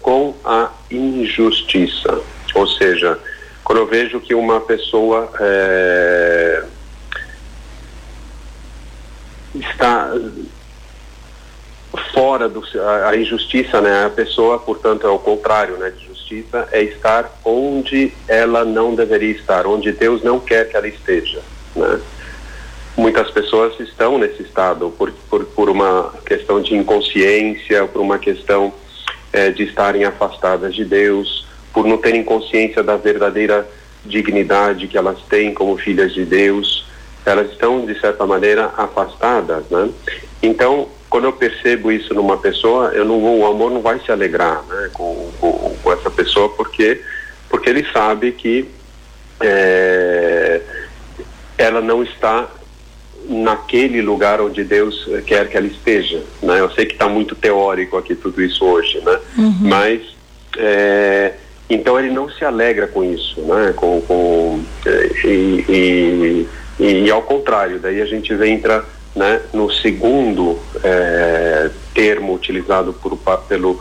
com 0.00 0.34
a 0.44 0.70
injustiça, 0.90 2.20
ou 2.54 2.66
seja, 2.66 3.18
quando 3.62 3.78
eu 3.78 3.86
vejo 3.86 4.20
que 4.20 4.34
uma 4.34 4.60
pessoa 4.60 5.30
é, 5.40 6.62
está 9.54 10.10
fora 12.12 12.48
do 12.48 12.62
a, 13.06 13.16
injustiça, 13.16 13.80
né? 13.80 14.06
A 14.06 14.10
pessoa, 14.10 14.58
portanto, 14.58 15.06
é 15.06 15.10
o 15.10 15.18
contrário, 15.18 15.76
né? 15.76 15.90
De 15.90 16.06
justiça 16.06 16.68
é 16.72 16.82
estar 16.82 17.30
onde 17.44 18.12
ela 18.26 18.64
não 18.64 18.94
deveria 18.94 19.32
estar, 19.32 19.66
onde 19.66 19.92
Deus 19.92 20.22
não 20.22 20.40
quer 20.40 20.68
que 20.68 20.76
ela 20.76 20.88
esteja, 20.88 21.40
né? 21.74 22.00
Muitas 22.96 23.30
pessoas 23.32 23.78
estão 23.80 24.18
nesse 24.18 24.42
estado 24.42 24.88
por, 24.96 25.10
por, 25.28 25.44
por 25.46 25.68
uma 25.68 26.14
questão 26.24 26.62
de 26.62 26.76
inconsciência, 26.76 27.86
por 27.86 28.00
uma 28.00 28.20
questão 28.20 28.72
é, 29.32 29.50
de 29.50 29.64
estarem 29.64 30.04
afastadas 30.04 30.74
de 30.74 30.84
Deus, 30.84 31.44
por 31.72 31.86
não 31.86 31.98
terem 31.98 32.22
consciência 32.22 32.84
da 32.84 32.96
verdadeira 32.96 33.68
dignidade 34.06 34.86
que 34.86 34.96
elas 34.96 35.18
têm 35.28 35.52
como 35.52 35.76
filhas 35.76 36.14
de 36.14 36.24
Deus, 36.24 36.86
elas 37.24 37.50
estão 37.50 37.84
de 37.84 37.98
certa 38.00 38.26
maneira 38.26 38.72
afastadas, 38.76 39.64
né? 39.70 39.88
Então, 40.42 40.88
quando 41.08 41.24
eu 41.24 41.32
percebo 41.32 41.92
isso 41.92 42.12
numa 42.12 42.36
pessoa, 42.36 42.90
eu 42.92 43.04
não 43.04 43.40
o 43.40 43.46
amor 43.46 43.70
não 43.70 43.80
vai 43.80 44.00
se 44.00 44.10
alegrar, 44.10 44.62
né, 44.68 44.90
com, 44.92 45.30
com, 45.40 45.76
com 45.82 45.92
essa 45.92 46.10
pessoa 46.10 46.48
porque 46.50 47.00
porque 47.48 47.70
ele 47.70 47.86
sabe 47.92 48.32
que 48.32 48.68
é, 49.40 50.60
ela 51.56 51.80
não 51.80 52.02
está 52.02 52.48
naquele 53.28 54.02
lugar 54.02 54.40
onde 54.40 54.64
Deus 54.64 55.08
quer 55.26 55.48
que 55.48 55.56
ela 55.56 55.66
esteja, 55.66 56.22
né? 56.42 56.60
Eu 56.60 56.70
sei 56.72 56.84
que 56.84 56.92
está 56.92 57.08
muito 57.08 57.34
teórico 57.34 57.96
aqui 57.96 58.14
tudo 58.14 58.42
isso 58.42 58.64
hoje, 58.64 59.00
né? 59.00 59.18
Uhum. 59.38 59.56
Mas 59.62 60.02
é, 60.58 61.34
então 61.70 61.98
ele 61.98 62.10
não 62.10 62.28
se 62.28 62.44
alegra 62.44 62.86
com 62.86 63.02
isso, 63.02 63.40
né? 63.40 63.72
Com, 63.74 64.00
com 64.02 64.62
e, 65.24 65.64
e, 65.68 66.48
e, 66.78 67.04
e, 67.04 67.10
ao 67.10 67.22
contrário, 67.22 67.78
daí 67.78 68.00
a 68.00 68.06
gente 68.06 68.32
entra 68.32 68.84
né, 69.14 69.40
no 69.52 69.70
segundo 69.70 70.58
é, 70.82 71.70
termo 71.94 72.34
utilizado 72.34 72.92
por, 72.92 73.16
pelo 73.48 73.80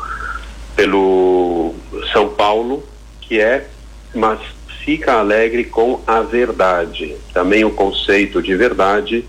pelo 0.75 1.73
São 2.11 2.29
Paulo, 2.29 2.83
que 3.21 3.39
é 3.39 3.67
mas 4.13 4.39
fica 4.83 5.13
alegre 5.13 5.63
com 5.63 6.01
a 6.05 6.21
verdade. 6.21 7.15
Também 7.33 7.63
o 7.63 7.71
conceito 7.71 8.41
de 8.41 8.55
verdade, 8.55 9.25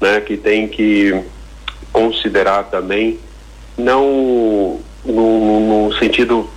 né, 0.00 0.20
que 0.20 0.36
tem 0.36 0.66
que 0.66 1.22
considerar 1.92 2.64
também 2.64 3.18
não 3.76 4.80
no, 5.04 5.86
no 5.86 5.92
sentido 5.98 6.48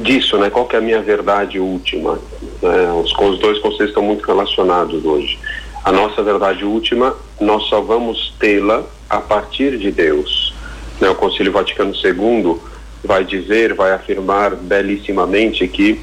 disso, 0.00 0.36
né? 0.38 0.50
Qual 0.50 0.66
que 0.66 0.74
é 0.74 0.78
a 0.78 0.82
minha 0.82 1.00
verdade 1.00 1.58
última? 1.60 2.18
Né? 2.62 2.92
Os, 2.92 3.12
os 3.12 3.38
dois 3.38 3.58
conceitos 3.58 3.88
estão 3.88 4.02
muito 4.02 4.26
relacionados 4.26 5.04
hoje. 5.04 5.38
A 5.86 5.92
nossa 5.92 6.20
verdade 6.20 6.64
última, 6.64 7.14
nós 7.40 7.62
só 7.68 7.80
vamos 7.80 8.34
tê-la 8.40 8.82
a 9.08 9.20
partir 9.20 9.78
de 9.78 9.92
Deus. 9.92 10.52
Né? 11.00 11.08
O 11.08 11.14
Concílio 11.14 11.52
Vaticano 11.52 11.94
II 11.94 12.56
vai 13.04 13.22
dizer, 13.22 13.72
vai 13.72 13.92
afirmar 13.92 14.56
belíssimamente 14.56 15.68
que 15.68 16.00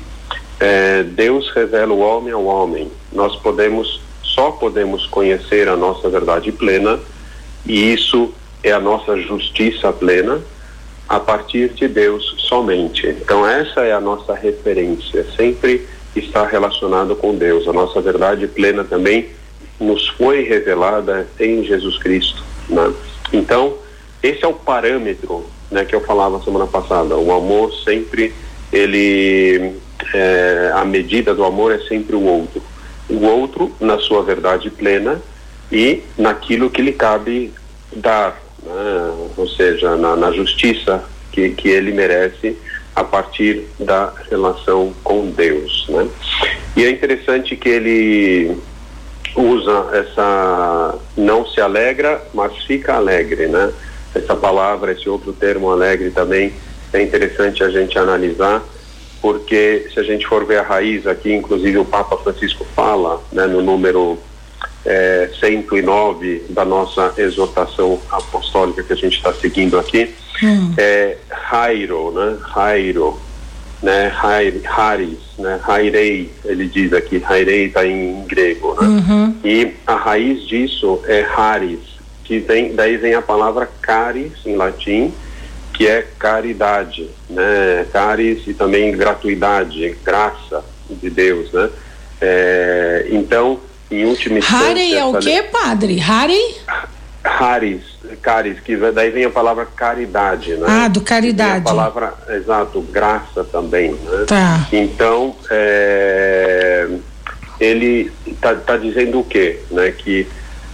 é, 0.58 1.04
Deus 1.04 1.52
revela 1.54 1.92
o 1.94 2.00
homem 2.00 2.32
ao 2.32 2.46
homem. 2.46 2.90
Nós 3.12 3.36
podemos, 3.36 4.00
só 4.22 4.52
podemos 4.52 5.06
conhecer 5.08 5.68
a 5.68 5.76
nossa 5.76 6.10
verdade 6.10 6.50
plena 6.54 6.98
e 7.66 7.94
isso 7.94 8.34
é 8.64 8.72
a 8.72 8.80
nossa 8.80 9.18
justiça 9.18 9.92
plena 9.92 10.40
a 11.10 11.20
partir 11.20 11.74
de 11.74 11.90
Deus 11.90 12.36
somente. 12.48 13.06
Então 13.06 13.46
essa 13.46 13.82
é 13.82 13.92
a 13.92 14.00
nossa 14.00 14.34
referência, 14.34 15.28
sempre 15.36 15.86
está 16.16 16.48
relacionado 16.48 17.18
com 17.18 17.36
Deus. 17.36 17.68
A 17.68 17.74
nossa 17.74 18.00
verdade 18.00 18.48
plena 18.48 18.86
também 18.86 19.43
nos 19.80 20.08
foi 20.10 20.44
revelada 20.44 21.28
em 21.40 21.64
Jesus 21.64 21.98
Cristo. 21.98 22.44
Né? 22.70 22.94
Então 23.32 23.76
esse 24.22 24.46
é 24.46 24.48
o 24.48 24.54
parâmetro, 24.54 25.46
né, 25.70 25.84
que 25.84 25.94
eu 25.94 26.00
falava 26.00 26.42
semana 26.42 26.66
passada. 26.66 27.18
O 27.18 27.34
amor 27.34 27.74
sempre 27.84 28.34
ele 28.72 29.76
é, 30.14 30.72
a 30.74 30.86
medida 30.86 31.36
do 31.36 31.44
amor 31.44 31.74
é 31.74 31.80
sempre 31.80 32.16
o 32.16 32.24
outro. 32.24 32.62
O 33.10 33.26
outro 33.26 33.72
na 33.80 34.00
sua 34.00 34.24
verdade 34.24 34.70
plena 34.70 35.22
e 35.72 36.02
naquilo 36.18 36.70
que 36.70 36.82
lhe 36.82 36.94
cabe 36.94 37.52
dar, 37.96 38.42
né? 38.64 39.30
ou 39.36 39.48
seja, 39.48 39.96
na, 39.96 40.16
na 40.16 40.32
justiça 40.32 41.04
que, 41.32 41.50
que 41.50 41.68
ele 41.68 41.92
merece 41.92 42.56
a 42.96 43.04
partir 43.04 43.66
da 43.80 44.14
relação 44.30 44.94
com 45.04 45.32
Deus, 45.32 45.86
né? 45.90 46.08
E 46.78 46.84
é 46.84 46.90
interessante 46.90 47.56
que 47.56 47.70
ele 47.70 48.58
usa 49.36 49.90
essa 49.94 50.96
não 51.18 51.46
se 51.46 51.60
alegra, 51.60 52.22
mas 52.34 52.56
fica 52.66 52.96
alegre, 52.96 53.48
né? 53.48 53.72
Essa 54.14 54.36
palavra, 54.36 54.92
esse 54.92 55.10
outro 55.10 55.34
termo 55.34 55.72
alegre 55.72 56.12
também 56.12 56.54
é 56.92 57.02
interessante 57.02 57.64
a 57.64 57.70
gente 57.70 57.98
analisar, 57.98 58.62
porque 59.22 59.88
se 59.92 60.00
a 60.00 60.04
gente 60.04 60.28
for 60.28 60.46
ver 60.46 60.60
a 60.60 60.64
raiz 60.64 61.08
aqui, 61.08 61.34
inclusive 61.34 61.78
o 61.78 61.86
Papa 61.86 62.18
Francisco 62.18 62.66
fala, 62.76 63.22
né, 63.32 63.48
no 63.48 63.62
número 63.62 64.20
é, 64.86 65.30
109 65.40 66.46
da 66.50 66.64
nossa 66.64 67.14
exortação 67.18 68.00
apostólica 68.12 68.84
que 68.84 68.94
a 68.94 68.98
gente 68.98 69.18
está 69.18 69.34
seguindo 69.34 69.80
aqui, 69.80 70.14
hum. 70.44 70.74
é 70.78 71.18
Jairo, 71.50 72.12
né? 72.12 72.38
Jairo, 72.54 73.20
né? 73.84 74.12
Haris, 74.66 75.20
né? 75.38 75.60
Hairei, 75.68 76.32
ele 76.46 76.68
diz 76.68 76.94
aqui, 76.94 77.22
Hairei 77.24 77.66
está 77.66 77.86
em 77.86 78.24
grego, 78.24 78.76
né? 78.82 78.88
Uhum. 78.88 79.36
E 79.44 79.74
a 79.86 79.96
raiz 79.96 80.48
disso 80.48 81.02
é 81.06 81.22
Haris, 81.22 81.82
que 82.24 82.40
vem, 82.40 82.74
daí 82.74 82.96
vem 82.96 83.14
a 83.14 83.22
palavra 83.22 83.70
caris 83.82 84.32
em 84.46 84.56
latim, 84.56 85.14
que 85.74 85.86
é 85.86 86.08
caridade, 86.18 87.10
né? 87.30 87.86
Caris 87.92 88.48
e 88.48 88.54
também 88.54 88.92
gratuidade, 88.94 89.98
graça 90.04 90.64
de 90.90 91.10
Deus, 91.10 91.52
né? 91.52 91.70
É, 92.22 93.08
então, 93.10 93.60
em 93.92 94.06
última 94.06 94.40
instância... 94.40 94.66
Harry 94.66 94.96
é 94.96 95.04
o 95.04 95.20
que, 95.20 95.44
padre? 95.44 95.96
Harry? 95.96 96.56
Haris, 97.22 97.84
caris, 98.22 98.60
que 98.60 98.76
daí 98.76 99.10
vem 99.10 99.26
a 99.26 99.30
palavra 99.30 99.66
caridade, 99.66 100.56
né? 100.56 100.66
Ah, 100.68 100.88
do 100.88 101.02
caridade. 101.02 101.60
a 101.60 101.62
palavra, 101.62 102.14
exato, 102.30 102.82
graça 102.82 103.44
também, 103.44 103.92
né? 103.92 104.26
Tá. 104.28 104.68
Então, 104.72 105.36
é, 105.50 106.90
ele 107.60 108.12
está 108.26 108.56
tá 108.56 108.78
dizendo 108.78 109.20
o 109.20 109.24
quê? 109.24 109.60
Né? 109.72 109.92
Que 109.92 110.28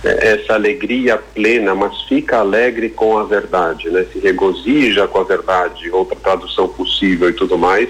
essa 0.04 0.54
alegria 0.54 1.18
plena, 1.18 1.76
mas 1.76 2.02
fica 2.04 2.38
alegre 2.38 2.90
com 2.90 3.18
a 3.18 3.24
verdade, 3.24 3.90
né? 3.90 4.06
Se 4.12 4.20
regozija 4.20 5.08
com 5.08 5.20
a 5.20 5.24
verdade, 5.24 5.92
outra 5.92 6.16
tradução 6.16 6.68
possível 6.68 7.30
e 7.30 7.34
tudo 7.34 7.58
mais, 7.58 7.90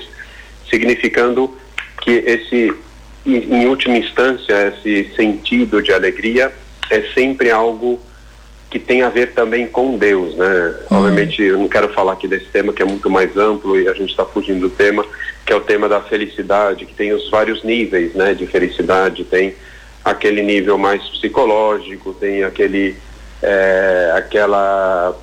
significando 0.70 1.56
que 2.02 2.12
esse, 2.12 2.74
em, 3.26 3.62
em 3.62 3.68
última 3.68 3.98
instância, 3.98 4.74
esse 4.76 5.14
sentido 5.16 5.82
de 5.82 5.94
alegria 5.94 6.52
é 6.90 7.02
sempre 7.14 7.52
algo 7.52 8.00
que 8.70 8.78
tem 8.78 9.02
a 9.02 9.10
ver 9.10 9.34
também 9.34 9.68
com 9.68 9.98
Deus, 9.98 10.36
né? 10.36 10.76
Uhum. 10.92 10.98
Obviamente, 10.98 11.42
eu 11.42 11.58
não 11.58 11.68
quero 11.68 11.90
falar 11.90 12.14
aqui 12.14 12.28
desse 12.28 12.46
tema 12.46 12.72
que 12.72 12.82
é 12.82 12.86
muito 12.86 13.10
mais 13.10 13.36
amplo 13.36 13.80
e 13.80 13.88
a 13.88 13.94
gente 13.94 14.12
está 14.12 14.24
fugindo 14.26 14.62
do 14.62 14.70
tema, 14.70 15.04
que 15.46 15.52
é 15.52 15.56
o 15.56 15.62
tema 15.62 15.90
da 15.90 16.02
felicidade, 16.02 16.86
que 16.86 16.94
tem 16.94 17.12
os 17.12 17.30
vários 17.30 17.64
níveis, 17.64 18.14
né, 18.14 18.34
de 18.36 18.46
felicidade. 18.46 19.24
Tem 19.24 19.56
aquele 20.06 20.44
nível 20.44 20.78
mais 20.78 21.02
psicológico, 21.10 22.14
tem 22.14 22.44
aquele, 22.44 22.96
é, 23.42 24.14
aquela, 24.16 25.18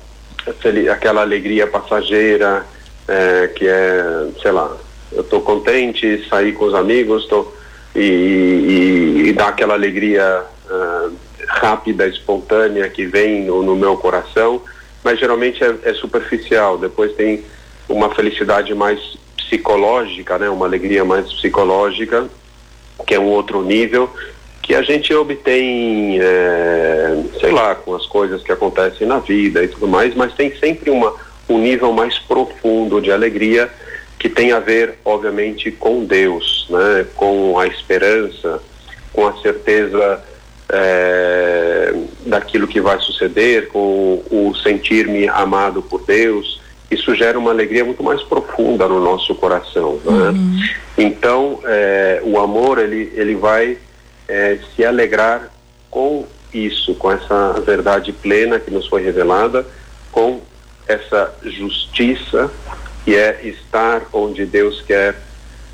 aquela 0.91 1.21
alegria 1.21 1.67
passageira, 1.67 2.65
é, 3.07 3.47
que 3.47 3.65
é, 3.65 4.27
sei 4.41 4.51
lá, 4.51 4.75
eu 5.11 5.21
estou 5.21 5.39
contente, 5.39 6.27
sair 6.29 6.51
com 6.51 6.65
os 6.65 6.73
amigos, 6.73 7.25
tô, 7.27 7.53
e, 7.95 8.01
e, 8.01 9.29
e 9.29 9.33
dá 9.33 9.47
aquela 9.47 9.73
alegria 9.73 10.43
uh, 10.69 11.26
rápida, 11.47 12.07
espontânea 12.07 12.89
que 12.89 13.05
vem 13.05 13.43
no, 13.43 13.63
no 13.63 13.75
meu 13.75 13.97
coração, 13.97 14.61
mas 15.03 15.19
geralmente 15.19 15.63
é, 15.63 15.73
é, 15.83 15.93
superficial. 15.93 16.77
Depois 16.77 17.13
tem 17.13 17.43
uma 17.87 18.13
felicidade 18.13 18.75
mais 18.75 18.99
psicológica, 19.37 20.37
né? 20.37 20.49
Uma 20.49 20.65
alegria 20.65 21.05
mais 21.05 21.31
psicológica, 21.33 22.27
que 23.05 23.15
é 23.15 23.19
um 23.19 23.27
outro 23.27 23.63
nível 23.63 24.09
que 24.61 24.75
a 24.75 24.81
gente 24.81 25.13
obtém, 25.13 26.19
é, 26.19 27.23
sei 27.39 27.51
lá, 27.51 27.73
com 27.73 27.95
as 27.95 28.05
coisas 28.05 28.43
que 28.43 28.51
acontecem 28.51 29.07
na 29.07 29.17
vida 29.17 29.63
e 29.63 29.69
tudo 29.69 29.87
mais, 29.87 30.13
mas 30.13 30.33
tem 30.33 30.53
sempre 30.57 30.89
uma, 30.89 31.13
um 31.47 31.57
nível 31.57 31.93
mais 31.93 32.19
profundo 32.19 32.99
de 32.99 33.09
alegria 33.09 33.71
que 34.19 34.27
tem 34.27 34.51
a 34.51 34.59
ver, 34.59 34.95
obviamente, 35.05 35.71
com 35.71 36.03
Deus, 36.03 36.67
né? 36.69 37.05
Com 37.15 37.57
a 37.57 37.65
esperança, 37.65 38.61
com 39.13 39.25
a 39.25 39.37
certeza 39.37 40.21
é, 40.69 41.93
daquilo 42.25 42.67
que 42.67 42.81
vai 42.81 42.99
suceder, 42.99 43.69
com 43.69 44.23
o 44.29 44.53
sentir-me 44.55 45.27
amado 45.27 45.81
por 45.81 46.03
Deus, 46.05 46.61
isso 46.89 47.13
gera 47.15 47.37
uma 47.37 47.51
alegria 47.51 47.83
muito 47.83 48.03
mais 48.03 48.21
profunda 48.23 48.87
no 48.87 48.99
nosso 48.99 49.35
coração. 49.35 49.99
Né? 50.03 50.29
Uhum. 50.29 50.59
Então, 50.97 51.59
é, 51.65 52.21
o 52.23 52.39
amor 52.39 52.79
ele, 52.79 53.11
ele 53.15 53.35
vai 53.35 53.77
é, 54.27 54.59
se 54.75 54.85
alegrar 54.85 55.51
com 55.89 56.25
isso, 56.53 56.95
com 56.95 57.11
essa 57.11 57.53
verdade 57.65 58.11
plena 58.11 58.59
que 58.59 58.71
nos 58.71 58.87
foi 58.87 59.03
revelada, 59.03 59.65
com 60.11 60.41
essa 60.87 61.33
justiça 61.43 62.49
que 63.03 63.15
é 63.15 63.41
estar 63.43 64.03
onde 64.11 64.45
Deus 64.45 64.81
quer 64.81 65.15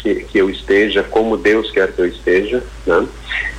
que, 0.03 0.15
que 0.25 0.37
eu 0.37 0.49
esteja, 0.49 1.01
como 1.01 1.37
Deus 1.37 1.71
quer 1.71 1.93
que 1.93 1.99
eu 1.99 2.05
esteja. 2.05 2.61
Né? 2.85 3.07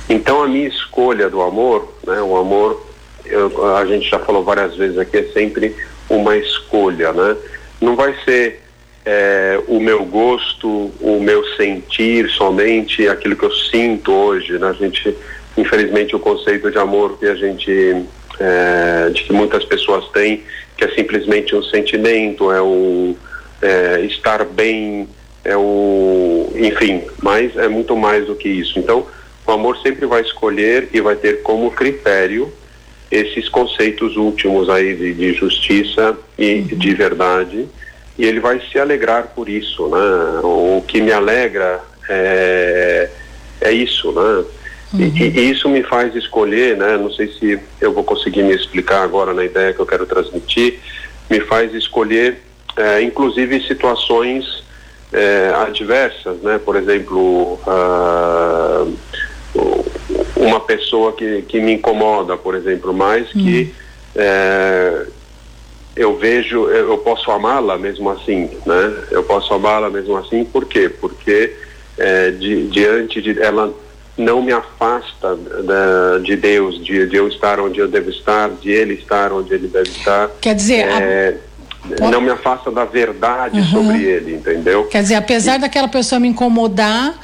Então, 0.07 0.43
a 0.43 0.47
minha 0.47 0.67
escolha 0.67 1.27
do 1.29 1.41
amor, 1.41 1.91
né, 2.05 2.21
o 2.21 2.37
amor, 2.37 2.85
eu, 3.25 3.75
a 3.75 3.83
gente 3.85 4.07
já 4.07 4.19
falou 4.19 4.43
várias 4.43 4.75
vezes 4.75 4.99
aqui, 4.99 5.17
é 5.17 5.23
sempre 5.33 5.75
uma 6.07 6.37
escolha, 6.37 7.11
né? 7.11 7.35
Não 7.81 7.95
vai 7.95 8.15
ser 8.23 8.61
é, 9.03 9.59
o 9.67 9.79
meu 9.79 10.05
gosto, 10.05 10.91
o 11.01 11.19
meu 11.19 11.43
sentir 11.55 12.29
somente 12.29 13.07
aquilo 13.07 13.35
que 13.35 13.43
eu 13.43 13.51
sinto 13.51 14.11
hoje, 14.11 14.59
né? 14.59 14.67
A 14.67 14.73
gente, 14.73 15.17
infelizmente, 15.57 16.15
o 16.15 16.19
conceito 16.19 16.69
de 16.69 16.77
amor 16.77 17.17
que 17.17 17.25
a 17.25 17.33
gente, 17.33 18.05
é, 18.39 19.09
de 19.09 19.23
que 19.23 19.33
muitas 19.33 19.65
pessoas 19.65 20.07
têm, 20.09 20.43
que 20.77 20.85
é 20.85 20.89
simplesmente 20.89 21.55
um 21.55 21.63
sentimento, 21.63 22.51
é 22.51 22.61
um 22.61 23.15
é, 23.61 24.01
estar 24.01 24.43
bem, 24.45 25.07
é 25.45 25.55
o, 25.55 26.51
enfim, 26.55 27.03
mas 27.21 27.55
é 27.55 27.67
muito 27.67 27.95
mais 27.95 28.25
do 28.25 28.35
que 28.35 28.49
isso. 28.49 28.77
Então, 28.77 29.05
o 29.47 29.51
amor 29.51 29.77
sempre 29.77 30.05
vai 30.05 30.21
escolher 30.21 30.89
e 30.91 30.99
vai 30.99 31.15
ter 31.15 31.41
como 31.43 31.71
critério 31.71 32.51
esses 33.11 33.47
conceitos 33.47 34.17
últimos 34.17 34.69
aí 34.69 34.95
de, 34.95 35.13
de 35.13 35.33
justiça 35.33 36.17
e 36.37 36.55
uhum. 36.55 36.77
de 36.77 36.93
verdade 36.95 37.69
e 38.17 38.25
ele 38.25 38.39
vai 38.39 38.61
se 38.71 38.79
alegrar 38.79 39.33
por 39.35 39.49
isso, 39.49 39.87
né? 39.87 40.39
O 40.41 40.83
que 40.87 41.01
me 41.01 41.11
alegra 41.11 41.81
é, 42.09 43.09
é 43.59 43.71
isso, 43.71 44.11
né? 44.11 44.45
Uhum. 44.93 44.99
E, 44.99 45.21
e, 45.21 45.51
isso 45.51 45.67
me 45.67 45.83
faz 45.83 46.15
escolher, 46.15 46.77
né? 46.77 46.97
Não 46.97 47.11
sei 47.11 47.27
se 47.27 47.59
eu 47.81 47.93
vou 47.93 48.03
conseguir 48.03 48.43
me 48.43 48.55
explicar 48.55 49.03
agora 49.03 49.33
na 49.33 49.43
ideia 49.43 49.73
que 49.73 49.79
eu 49.79 49.85
quero 49.85 50.05
transmitir. 50.05 50.79
Me 51.29 51.41
faz 51.41 51.73
escolher, 51.73 52.41
é, 52.77 53.01
inclusive 53.01 53.61
situações 53.67 54.63
é, 55.15 55.53
adversas, 55.55 56.41
né? 56.41 56.59
Por 56.63 56.75
exemplo, 56.75 57.57
uh, 57.65 58.97
uma 60.35 60.59
pessoa 60.59 61.13
que, 61.13 61.43
que 61.43 61.59
me 61.61 61.73
incomoda, 61.73 62.35
por 62.35 62.53
exemplo, 62.53 62.91
uhum. 62.91 63.25
que 63.31 63.73
é, 64.15 65.05
eu 65.95 66.17
vejo, 66.17 66.67
eu 66.69 66.97
posso 66.97 67.31
amá-la 67.31 67.77
mesmo 67.77 68.09
assim, 68.09 68.49
né? 68.65 68.93
Eu 69.09 69.23
posso 69.23 69.53
amá-la 69.53 69.89
mesmo 69.89 70.17
assim, 70.17 70.43
por 70.43 70.65
quê? 70.65 70.89
Porque 70.89 71.55
é, 71.97 72.31
de, 72.31 72.67
diante 72.67 73.21
de 73.21 73.41
ela 73.41 73.73
não 74.17 74.41
me 74.41 74.51
afasta 74.51 75.35
da, 75.35 76.19
de 76.19 76.35
Deus, 76.35 76.83
de, 76.83 77.07
de, 77.07 77.15
eu 77.15 77.27
estar 77.27 77.59
onde 77.59 77.79
eu 77.79 77.87
devo 77.87 78.09
estar, 78.09 78.49
de 78.49 78.71
Ele 78.71 78.93
estar 78.95 79.31
onde 79.31 79.53
Ele 79.53 79.67
deve 79.67 79.89
estar. 79.89 80.29
Quer 80.41 80.55
dizer, 80.55 80.87
é, 80.87 81.29
a... 81.29 81.44
não 82.11 82.21
me 82.21 82.29
afasta 82.29 82.71
da 82.71 82.85
verdade 82.85 83.59
uhum. 83.59 83.65
sobre 83.65 84.03
Ele, 84.03 84.35
entendeu? 84.35 84.85
Quer 84.85 85.01
dizer, 85.01 85.15
apesar 85.15 85.57
e... 85.57 85.59
daquela 85.59 85.87
pessoa 85.87 86.19
me 86.19 86.27
incomodar, 86.27 87.15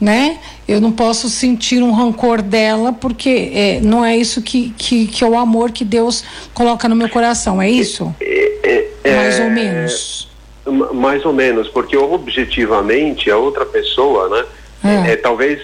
né? 0.00 0.38
Eu 0.68 0.80
não 0.80 0.92
posso 0.92 1.28
sentir 1.28 1.82
um 1.82 1.92
rancor 1.92 2.42
dela, 2.42 2.92
porque 2.92 3.52
é, 3.54 3.80
não 3.80 4.04
é 4.04 4.16
isso 4.16 4.42
que, 4.42 4.70
que, 4.76 5.06
que, 5.06 5.24
é 5.24 5.26
o 5.26 5.36
amor 5.36 5.70
que 5.70 5.84
Deus 5.84 6.24
coloca 6.52 6.88
no 6.88 6.96
meu 6.96 7.08
coração, 7.08 7.62
é 7.62 7.70
isso? 7.70 8.14
É, 8.20 8.88
é, 9.04 9.16
mais 9.16 9.40
ou 9.40 9.50
menos. 9.50 10.28
Mais 10.94 11.24
ou 11.24 11.32
menos, 11.32 11.68
porque 11.68 11.96
objetivamente 11.96 13.30
a 13.30 13.36
outra 13.36 13.64
pessoa, 13.64 14.28
né? 14.28 14.44
É. 14.84 15.12
é, 15.12 15.16
talvez 15.16 15.60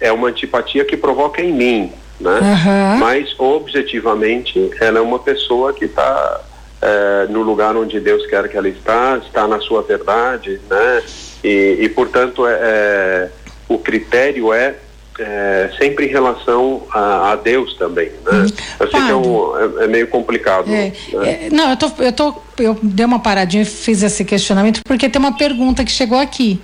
é 0.00 0.12
uma 0.12 0.28
antipatia 0.28 0.84
que 0.84 0.96
provoca 0.96 1.42
em 1.42 1.52
mim, 1.52 1.92
né? 2.20 2.38
Uhum. 2.40 2.98
Mas 2.98 3.34
objetivamente 3.38 4.70
ela 4.80 4.98
é 4.98 5.02
uma 5.02 5.18
pessoa 5.18 5.72
que 5.72 5.86
está 5.86 6.40
é, 6.84 7.26
no 7.28 7.40
lugar 7.40 7.74
onde 7.76 7.98
Deus 7.98 8.26
quer 8.26 8.46
que 8.46 8.56
ela 8.58 8.68
está, 8.68 9.16
está 9.16 9.48
na 9.48 9.58
sua 9.58 9.80
verdade, 9.82 10.60
né? 10.68 11.02
E, 11.42 11.78
e 11.80 11.88
portanto 11.88 12.46
é, 12.46 12.58
é 12.60 13.30
o 13.66 13.78
critério 13.78 14.52
é, 14.52 14.74
é 15.18 15.70
sempre 15.78 16.06
em 16.06 16.08
relação 16.08 16.82
a, 16.90 17.32
a 17.32 17.36
Deus 17.36 17.74
também, 17.74 18.10
né? 18.24 18.32
Hum. 18.32 18.46
Eu 18.80 18.90
sei 18.90 19.00
que 19.00 19.10
é, 19.10 19.14
um, 19.14 19.56
é, 19.56 19.84
é, 19.84 19.86
meio 19.86 20.08
complicado. 20.08 20.68
É, 20.68 20.70
né? 20.70 20.92
É, 21.12 21.48
não, 21.52 21.70
eu 21.70 21.76
tô, 21.76 21.90
eu 21.98 22.12
tô, 22.12 22.34
eu 22.58 22.76
dei 22.82 23.06
uma 23.06 23.20
paradinha 23.20 23.62
e 23.62 23.66
fiz 23.66 24.02
esse 24.02 24.24
questionamento 24.24 24.80
porque 24.84 25.08
tem 25.08 25.20
uma 25.20 25.36
pergunta 25.36 25.84
que 25.84 25.92
chegou 25.92 26.18
aqui 26.18 26.60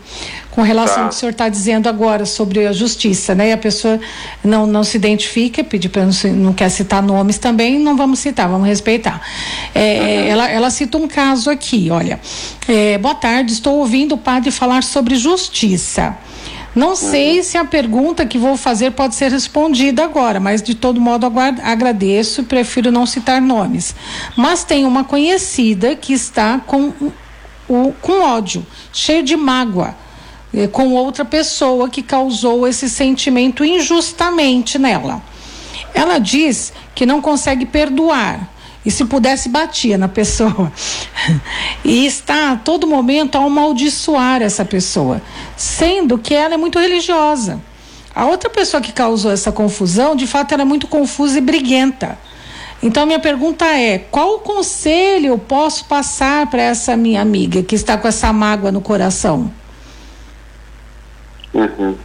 com 0.50 0.62
relação 0.62 0.96
tá. 0.96 1.02
ao 1.02 1.08
que 1.10 1.14
o 1.14 1.18
senhor 1.18 1.30
está 1.30 1.48
dizendo 1.48 1.88
agora 1.88 2.26
sobre 2.26 2.66
a 2.66 2.72
justiça, 2.72 3.36
né? 3.36 3.50
E 3.50 3.52
a 3.52 3.58
pessoa 3.58 4.00
não, 4.42 4.66
não 4.66 4.82
se 4.82 4.96
identifica, 4.96 5.62
pede 5.62 5.88
para 5.88 6.04
não, 6.04 6.32
não 6.34 6.52
quer 6.52 6.70
citar 6.70 7.00
nomes 7.00 7.38
também, 7.38 7.78
não 7.78 7.96
vamos 7.96 8.18
citar, 8.18 8.48
vamos 8.48 8.66
respeitar. 8.66 9.20
É, 9.72 9.78
uhum. 9.78 10.28
ela, 10.28 10.50
ela 10.50 10.70
cita 10.70 10.98
um 10.98 11.06
caso 11.06 11.50
aqui, 11.50 11.88
olha. 11.90 12.18
Boa 13.00 13.14
tarde, 13.14 13.52
estou 13.52 13.78
ouvindo 13.78 14.14
o 14.14 14.18
padre 14.18 14.50
falar 14.50 14.82
sobre 14.82 15.16
justiça. 15.16 16.16
Não 16.74 16.94
sei 16.94 17.42
se 17.42 17.58
a 17.58 17.64
pergunta 17.64 18.24
que 18.24 18.38
vou 18.38 18.56
fazer 18.56 18.92
pode 18.92 19.16
ser 19.16 19.32
respondida 19.32 20.04
agora, 20.04 20.38
mas 20.38 20.62
de 20.62 20.74
todo 20.74 21.00
modo 21.00 21.26
agradeço 21.62 22.42
e 22.42 22.44
prefiro 22.44 22.92
não 22.92 23.06
citar 23.06 23.40
nomes. 23.40 23.94
Mas 24.36 24.62
tem 24.62 24.84
uma 24.84 25.02
conhecida 25.02 25.96
que 25.96 26.12
está 26.12 26.60
com, 26.64 26.92
o, 27.68 27.92
com 28.00 28.22
ódio, 28.22 28.64
cheio 28.92 29.24
de 29.24 29.36
mágoa 29.36 29.96
eh, 30.54 30.68
com 30.68 30.92
outra 30.92 31.24
pessoa 31.24 31.88
que 31.88 32.02
causou 32.02 32.66
esse 32.68 32.88
sentimento 32.88 33.64
injustamente 33.64 34.78
nela. 34.78 35.20
Ela 35.92 36.18
diz 36.18 36.72
que 36.94 37.04
não 37.04 37.20
consegue 37.20 37.66
perdoar 37.66 38.48
e 38.84 38.90
se 38.90 39.04
pudesse 39.04 39.48
batia 39.48 39.98
na 39.98 40.08
pessoa. 40.08 40.72
e 41.84 42.06
está 42.06 42.52
a 42.52 42.56
todo 42.56 42.86
momento 42.86 43.36
a 43.36 43.44
amaldiçoar 43.44 44.42
essa 44.42 44.64
pessoa, 44.64 45.20
sendo 45.56 46.18
que 46.18 46.34
ela 46.34 46.54
é 46.54 46.56
muito 46.56 46.78
religiosa. 46.78 47.60
A 48.14 48.26
outra 48.26 48.50
pessoa 48.50 48.80
que 48.80 48.92
causou 48.92 49.30
essa 49.30 49.52
confusão, 49.52 50.16
de 50.16 50.26
fato, 50.26 50.52
era 50.52 50.62
é 50.62 50.64
muito 50.64 50.86
confusa 50.86 51.38
e 51.38 51.40
briguenta. 51.40 52.18
Então, 52.82 53.06
minha 53.06 53.20
pergunta 53.20 53.64
é: 53.66 53.98
qual 53.98 54.40
conselho 54.40 55.28
eu 55.28 55.38
posso 55.38 55.84
passar 55.84 56.48
para 56.48 56.62
essa 56.62 56.96
minha 56.96 57.20
amiga 57.20 57.62
que 57.62 57.74
está 57.74 57.96
com 57.96 58.08
essa 58.08 58.32
mágoa 58.32 58.72
no 58.72 58.80
coração? 58.80 59.52
Uhum. 61.52 61.96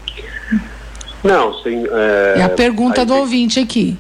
Não, 1.24 1.54
sim. 1.64 1.86
É, 1.90 2.40
é 2.40 2.44
a 2.44 2.50
pergunta 2.50 3.06
do 3.06 3.14
tem... 3.14 3.22
ouvinte 3.22 3.60
aqui. 3.60 3.98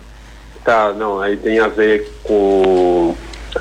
Tá, 0.65 0.91
não, 0.93 1.21
aí 1.21 1.37
tem 1.37 1.59
a 1.59 1.67
ver 1.67 2.11
com 2.23 3.15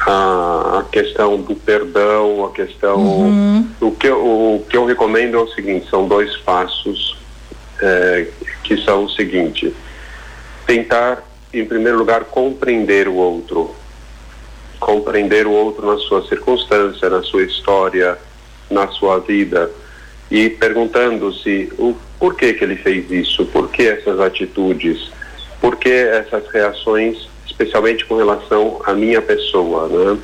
a, 0.07 0.79
a 0.79 0.85
questão 0.91 1.37
do 1.37 1.55
perdão, 1.55 2.47
a 2.47 2.51
questão. 2.51 2.97
Uhum. 2.97 3.69
O, 3.79 3.91
que 3.91 4.07
eu, 4.07 4.25
o 4.25 4.67
que 4.67 4.75
eu 4.75 4.87
recomendo 4.87 5.37
é 5.37 5.41
o 5.41 5.49
seguinte: 5.49 5.87
são 5.91 6.09
dois 6.09 6.35
passos 6.39 7.15
é, 7.83 8.27
que 8.63 8.83
são 8.83 9.05
o 9.05 9.11
seguinte: 9.11 9.71
tentar, 10.67 11.23
em 11.53 11.67
primeiro 11.67 11.99
lugar, 11.99 12.25
compreender 12.25 13.07
o 13.07 13.17
outro. 13.17 13.75
Compreender 14.81 15.47
o 15.47 15.53
outro 15.53 15.87
na 15.87 15.99
sua 15.99 16.27
circunstância, 16.27 17.11
na 17.11 17.23
sua 17.23 17.43
história, 17.43 18.17
na 18.71 18.89
sua 18.89 19.19
vida. 19.19 19.71
E 20.31 20.49
perguntando-se 20.49 21.71
o 21.79 21.95
porquê 22.19 22.55
que 22.55 22.65
ele 22.65 22.77
fez 22.77 23.11
isso, 23.11 23.45
por 23.45 23.69
que 23.69 23.83
essas 23.83 24.19
atitudes 24.19 25.13
por 25.61 25.77
que 25.77 25.91
essas 25.91 26.47
reações, 26.49 27.29
especialmente 27.47 28.05
com 28.05 28.17
relação 28.17 28.81
à 28.85 28.93
minha 28.93 29.23
pessoa, 29.23 29.89
né? 29.89 30.19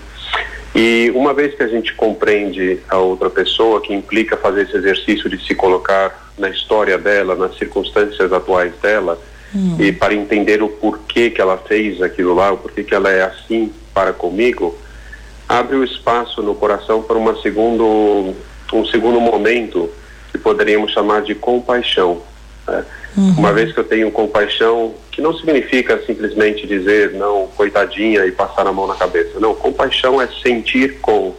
E 0.74 1.10
uma 1.14 1.34
vez 1.34 1.54
que 1.54 1.62
a 1.62 1.68
gente 1.68 1.94
compreende 1.94 2.78
a 2.88 2.98
outra 2.98 3.28
pessoa, 3.28 3.80
que 3.80 3.92
implica 3.92 4.36
fazer 4.36 4.62
esse 4.62 4.76
exercício 4.76 5.28
de 5.28 5.44
se 5.44 5.54
colocar 5.54 6.32
na 6.38 6.48
história 6.48 6.96
dela, 6.96 7.34
nas 7.34 7.56
circunstâncias 7.58 8.32
atuais 8.32 8.72
dela, 8.80 9.18
hum. 9.54 9.76
e 9.80 9.90
para 9.90 10.14
entender 10.14 10.62
o 10.62 10.68
porquê 10.68 11.28
que 11.30 11.40
ela 11.40 11.58
fez 11.58 12.00
aquilo 12.00 12.34
lá, 12.34 12.52
o 12.52 12.58
porquê 12.58 12.84
que 12.84 12.94
ela 12.94 13.10
é 13.10 13.22
assim 13.22 13.72
para 13.92 14.12
comigo, 14.12 14.78
abre 15.48 15.76
o 15.76 15.82
espaço 15.82 16.40
no 16.42 16.54
coração 16.54 17.02
para 17.02 17.18
uma 17.18 17.34
segundo, 17.42 18.32
um 18.72 18.86
segundo 18.86 19.20
momento 19.20 19.90
que 20.30 20.38
poderíamos 20.38 20.92
chamar 20.92 21.22
de 21.22 21.34
compaixão. 21.34 22.22
Né? 22.66 22.84
Uhum. 23.16 23.34
Uma 23.38 23.52
vez 23.52 23.72
que 23.72 23.80
eu 23.80 23.84
tenho 23.84 24.10
compaixão, 24.10 24.94
que 25.10 25.20
não 25.20 25.34
significa 25.36 26.00
simplesmente 26.06 26.66
dizer, 26.66 27.12
não, 27.12 27.48
coitadinha 27.56 28.24
e 28.26 28.32
passar 28.32 28.66
a 28.66 28.72
mão 28.72 28.86
na 28.86 28.94
cabeça. 28.94 29.40
Não, 29.40 29.54
compaixão 29.54 30.20
é 30.20 30.28
sentir 30.42 31.00
com. 31.00 31.34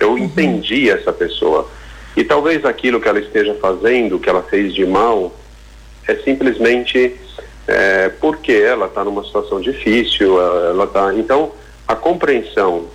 Eu 0.00 0.12
uhum. 0.12 0.18
entendi 0.18 0.90
essa 0.90 1.12
pessoa. 1.12 1.68
E 2.16 2.24
talvez 2.24 2.64
aquilo 2.64 3.00
que 3.00 3.08
ela 3.08 3.20
esteja 3.20 3.54
fazendo, 3.54 4.18
que 4.18 4.28
ela 4.28 4.42
fez 4.42 4.74
de 4.74 4.84
mal, 4.84 5.32
é 6.06 6.16
simplesmente 6.16 7.16
é, 7.66 8.08
porque 8.20 8.52
ela 8.52 8.86
está 8.86 9.04
numa 9.04 9.24
situação 9.24 9.60
difícil, 9.60 10.40
ela 10.40 10.84
está. 10.84 11.14
Então, 11.14 11.52
a 11.86 11.94
compreensão 11.94 12.86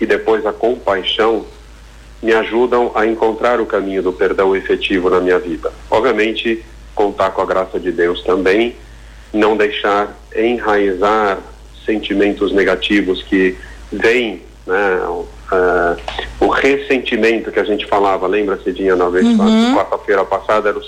e 0.00 0.06
depois 0.06 0.44
a 0.46 0.52
compaixão 0.52 1.44
me 2.22 2.32
ajudam 2.32 2.92
a 2.94 3.06
encontrar 3.06 3.60
o 3.60 3.66
caminho 3.66 4.02
do 4.02 4.12
perdão 4.12 4.54
efetivo 4.54 5.08
na 5.08 5.20
minha 5.20 5.38
vida. 5.38 5.72
Obviamente, 5.90 6.64
contar 6.98 7.30
com 7.30 7.40
a 7.40 7.46
graça 7.46 7.78
de 7.78 7.92
Deus 7.92 8.22
também, 8.24 8.74
não 9.32 9.56
deixar 9.56 10.18
enraizar 10.34 11.38
sentimentos 11.86 12.52
negativos 12.52 13.22
que 13.22 13.56
vêm, 13.92 14.42
né, 14.66 15.00
uh, 15.06 15.96
o 16.40 16.48
ressentimento 16.48 17.52
que 17.52 17.60
a 17.60 17.64
gente 17.64 17.86
falava, 17.86 18.26
lembra, 18.26 18.58
Cidinha, 18.58 18.96
na 18.96 19.08
vez 19.08 19.24
uhum. 19.24 19.76
quarta-feira 19.76 20.24
passada, 20.24 20.70
era 20.70 20.78
o 20.78 20.82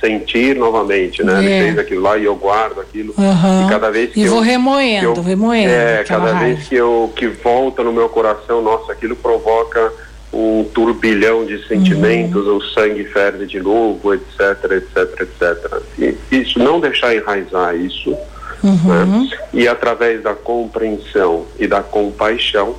sentir 0.00 0.54
novamente, 0.54 1.24
né? 1.24 1.32
É. 1.32 1.38
Ele 1.38 1.64
fez 1.64 1.78
aquilo 1.78 2.02
lá 2.02 2.18
e 2.18 2.24
eu 2.26 2.36
guardo 2.36 2.78
aquilo. 2.82 3.14
Uhum. 3.16 3.66
E 3.66 3.70
cada 3.70 3.90
vez 3.90 4.12
que 4.12 4.20
e 4.20 4.24
eu, 4.24 4.32
vou 4.32 4.40
remoendo, 4.40 5.14
eu, 5.18 5.22
remoendo. 5.22 5.72
É, 5.72 6.04
cada 6.04 6.32
raiva. 6.32 6.40
vez 6.40 6.68
que 6.68 6.74
eu 6.74 7.10
que 7.16 7.26
volta 7.26 7.82
no 7.82 7.90
meu 7.90 8.10
coração, 8.10 8.60
nossa, 8.60 8.92
aquilo 8.92 9.16
provoca 9.16 9.90
um 10.34 10.64
turbilhão 10.64 11.46
de 11.46 11.66
sentimentos, 11.68 12.46
uhum. 12.46 12.56
o 12.56 12.62
sangue 12.62 13.04
ferve 13.04 13.46
de 13.46 13.60
novo, 13.60 14.12
etc, 14.12 14.72
etc, 14.72 15.20
etc. 15.20 15.82
E 15.98 16.16
isso, 16.36 16.58
não 16.58 16.80
deixar 16.80 17.14
enraizar 17.14 17.76
isso, 17.76 18.16
uhum. 18.62 19.20
né? 19.22 19.28
e 19.52 19.68
através 19.68 20.22
da 20.22 20.34
compreensão 20.34 21.46
e 21.58 21.68
da 21.68 21.82
compaixão, 21.82 22.74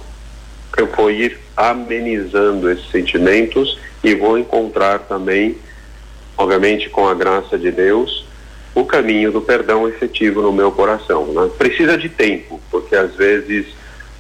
eu 0.78 0.88
vou 0.88 1.10
ir 1.10 1.40
amenizando 1.56 2.70
esses 2.70 2.90
sentimentos 2.92 3.80
e 4.04 4.14
vou 4.14 4.38
encontrar 4.38 5.00
também, 5.00 5.56
obviamente 6.38 6.90
com 6.90 7.08
a 7.08 7.14
graça 7.14 7.58
de 7.58 7.72
Deus, 7.72 8.26
o 8.74 8.84
caminho 8.84 9.32
do 9.32 9.40
perdão 9.40 9.88
efetivo 9.88 10.42
no 10.42 10.52
meu 10.52 10.72
coração. 10.72 11.28
Né? 11.28 11.50
Precisa 11.58 11.98
de 11.98 12.10
tempo, 12.10 12.60
porque 12.70 12.94
às 12.94 13.16
vezes 13.16 13.68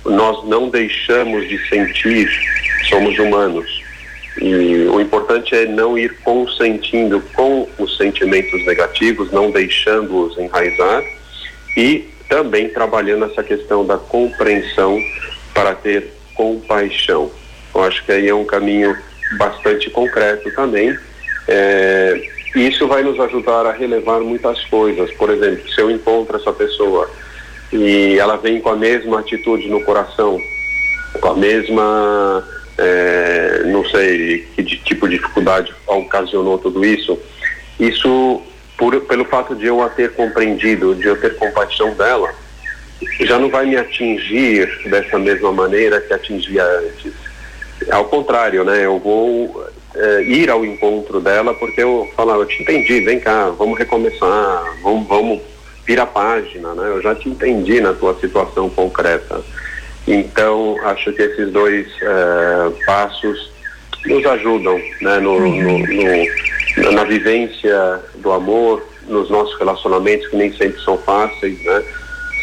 nós 0.06 0.48
não 0.48 0.70
deixamos 0.70 1.48
de 1.50 1.58
sentir, 1.68 2.30
somos 2.88 3.18
humanos. 3.18 3.84
E 4.42 4.88
o 4.92 5.00
importante 5.00 5.56
é 5.56 5.66
não 5.66 5.98
ir 5.98 6.14
consentindo 6.24 7.22
com 7.34 7.68
os 7.80 7.98
sentimentos 7.98 8.66
negativos, 8.66 9.32
não 9.32 9.50
deixando-os 9.50 10.38
enraizar 10.38 11.04
e 11.78 12.06
também 12.28 12.70
trabalhando 12.70 13.26
essa 13.26 13.44
questão 13.44 13.86
da 13.86 13.98
compreensão 13.98 15.00
para 15.54 15.74
ter 15.74 16.12
compaixão. 16.34 17.32
Eu 17.74 17.84
acho 17.84 18.04
que 18.04 18.12
aí 18.12 18.28
é 18.28 18.34
um 18.36 18.46
caminho 18.46 18.98
bastante 19.38 19.90
concreto 19.90 20.52
também. 20.54 20.98
É, 21.48 22.22
isso 22.56 22.88
vai 22.88 23.04
nos 23.04 23.20
ajudar 23.20 23.66
a 23.66 23.72
relevar 23.72 24.20
muitas 24.22 24.64
coisas. 24.66 25.12
Por 25.14 25.30
exemplo, 25.30 25.70
se 25.70 25.82
eu 25.82 25.92
encontro 25.92 26.38
essa 26.38 26.54
pessoa 26.54 27.10
e 27.72 28.18
ela 28.18 28.38
vem 28.38 28.62
com 28.62 28.70
a 28.70 28.76
mesma 28.76 29.20
atitude 29.20 29.68
no 29.68 29.84
coração, 29.84 30.40
com 31.20 31.30
a 31.30 31.36
mesma, 31.36 32.48
é, 32.78 33.64
não 33.66 33.86
sei 33.86 34.48
que 34.56 34.64
tipo 34.64 35.08
de 35.08 35.18
dificuldade 35.18 35.74
ocasionou 35.88 36.58
tudo 36.58 36.84
isso, 36.86 37.18
isso 37.80 38.42
por, 38.78 39.00
pelo 39.02 39.26
fato 39.26 39.56
de 39.56 39.66
eu 39.66 39.82
a 39.82 39.90
ter 39.90 40.14
compreendido, 40.14 40.96
de 40.96 41.06
eu 41.06 41.20
ter 41.20 41.36
compaixão 41.38 41.94
dela, 41.94 42.34
já 43.22 43.40
não 43.40 43.50
vai 43.50 43.66
me 43.66 43.78
atingir 43.78 44.68
dessa 44.90 45.18
mesma 45.18 45.52
maneira 45.52 46.02
que 46.02 46.14
atingia 46.14 46.64
antes. 46.64 47.14
Ao 47.92 48.06
contrário, 48.06 48.64
né? 48.64 48.86
Eu 48.86 49.00
vou 49.00 49.66
é, 49.96 50.24
ir 50.24 50.50
ao 50.50 50.66
encontro 50.66 51.20
dela 51.20 51.54
porque 51.54 51.82
eu 51.82 52.10
falar, 52.16 52.36
eu 52.36 52.46
te 52.46 52.62
entendi, 52.62 53.02
vem 53.02 53.20
cá, 53.20 53.50
vamos 53.50 53.78
recomeçar, 53.78 54.78
vamos, 54.82 55.08
vamos 55.08 55.42
a 56.00 56.06
página, 56.06 56.74
né? 56.74 56.90
Eu 56.90 57.02
já 57.02 57.14
te 57.14 57.30
entendi 57.30 57.80
na 57.80 57.94
tua 57.94 58.20
situação 58.20 58.70
concreta. 58.70 59.44
Então, 60.08 60.78
acho 60.84 61.12
que 61.14 61.22
esses 61.22 61.52
dois 61.52 61.88
é, 62.02 62.86
passos 62.86 63.52
nos 64.06 64.26
ajudam, 64.26 64.80
né? 65.02 65.20
No, 65.20 65.40
no, 65.40 65.80
no, 65.80 66.92
na 66.92 67.04
vivência 67.04 68.02
do 68.16 68.32
amor, 68.32 68.86
nos 69.08 69.30
nossos 69.30 69.58
relacionamentos 69.58 70.28
que 70.28 70.36
nem 70.36 70.54
sempre 70.54 70.80
são 70.82 70.98
fáceis, 71.00 71.62
né? 71.64 71.84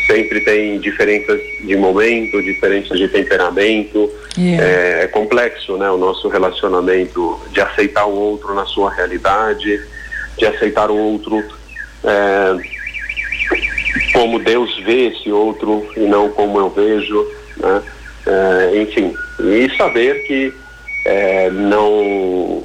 Sempre 0.06 0.40
tem 0.40 0.80
diferenças 0.80 1.40
de 1.60 1.76
momento, 1.76 2.42
diferenças 2.42 2.98
de 2.98 3.06
temperamento. 3.08 4.10
Yeah. 4.36 4.64
É, 4.64 5.04
é 5.04 5.06
complexo, 5.06 5.76
né? 5.76 5.88
O 5.90 5.96
nosso 5.96 6.28
relacionamento 6.28 7.40
de 7.52 7.60
aceitar 7.60 8.06
o 8.06 8.14
outro 8.14 8.54
na 8.54 8.66
sua 8.66 8.92
realidade, 8.92 9.80
de 10.36 10.46
aceitar 10.46 10.90
o 10.90 10.96
outro 10.96 11.44
é, 12.04 12.56
como 14.12 14.38
Deus 14.38 14.76
vê 14.84 15.08
esse 15.08 15.30
outro 15.30 15.86
e 15.96 16.00
não 16.00 16.30
como 16.30 16.58
eu 16.58 16.70
vejo, 16.70 17.26
né? 17.56 17.82
É, 18.24 18.80
enfim, 18.80 19.14
e 19.40 19.76
saber 19.76 20.24
que 20.26 20.54
é, 21.04 21.50
não 21.50 22.62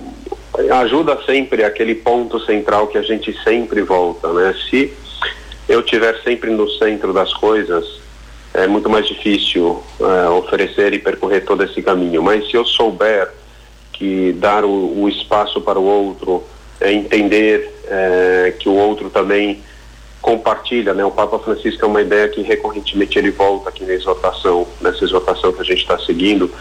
ajuda 0.81 1.17
sempre 1.25 1.63
aquele 1.63 1.95
ponto 1.95 2.39
central 2.39 2.87
que 2.87 2.97
a 2.97 3.01
gente 3.01 3.35
sempre 3.43 3.81
volta, 3.81 4.31
né? 4.33 4.55
Se 4.69 4.93
eu 5.67 5.81
tiver 5.83 6.21
sempre 6.23 6.51
no 6.51 6.69
centro 6.69 7.11
das 7.11 7.33
coisas, 7.33 7.99
é 8.53 8.67
muito 8.67 8.89
mais 8.89 9.07
difícil 9.07 9.83
é, 9.99 10.29
oferecer 10.29 10.93
e 10.93 10.99
percorrer 10.99 11.41
todo 11.45 11.63
esse 11.63 11.81
caminho. 11.81 12.23
Mas 12.23 12.49
se 12.49 12.55
eu 12.55 12.65
souber 12.65 13.31
que 13.93 14.33
dar 14.33 14.63
o, 14.63 15.01
o 15.01 15.09
espaço 15.09 15.59
para 15.61 15.79
o 15.79 15.83
outro, 15.83 16.43
é 16.79 16.91
entender 16.91 17.71
é, 17.87 18.53
que 18.59 18.69
o 18.69 18.73
outro 18.73 19.09
também 19.09 19.61
compartilha, 20.21 20.93
né? 20.93 21.05
O 21.05 21.11
Papa 21.11 21.39
Francisco 21.39 21.83
é 21.83 21.87
uma 21.87 22.01
ideia 22.01 22.27
que 22.27 22.41
recorrentemente 22.41 23.17
ele 23.17 23.31
volta 23.31 23.69
aqui 23.69 23.85
na 23.85 23.93
exortação, 23.93 24.67
nessa 24.81 25.03
exortação 25.03 25.53
que 25.53 25.61
a 25.61 25.65
gente 25.65 25.81
está 25.81 25.97
seguindo, 25.99 26.51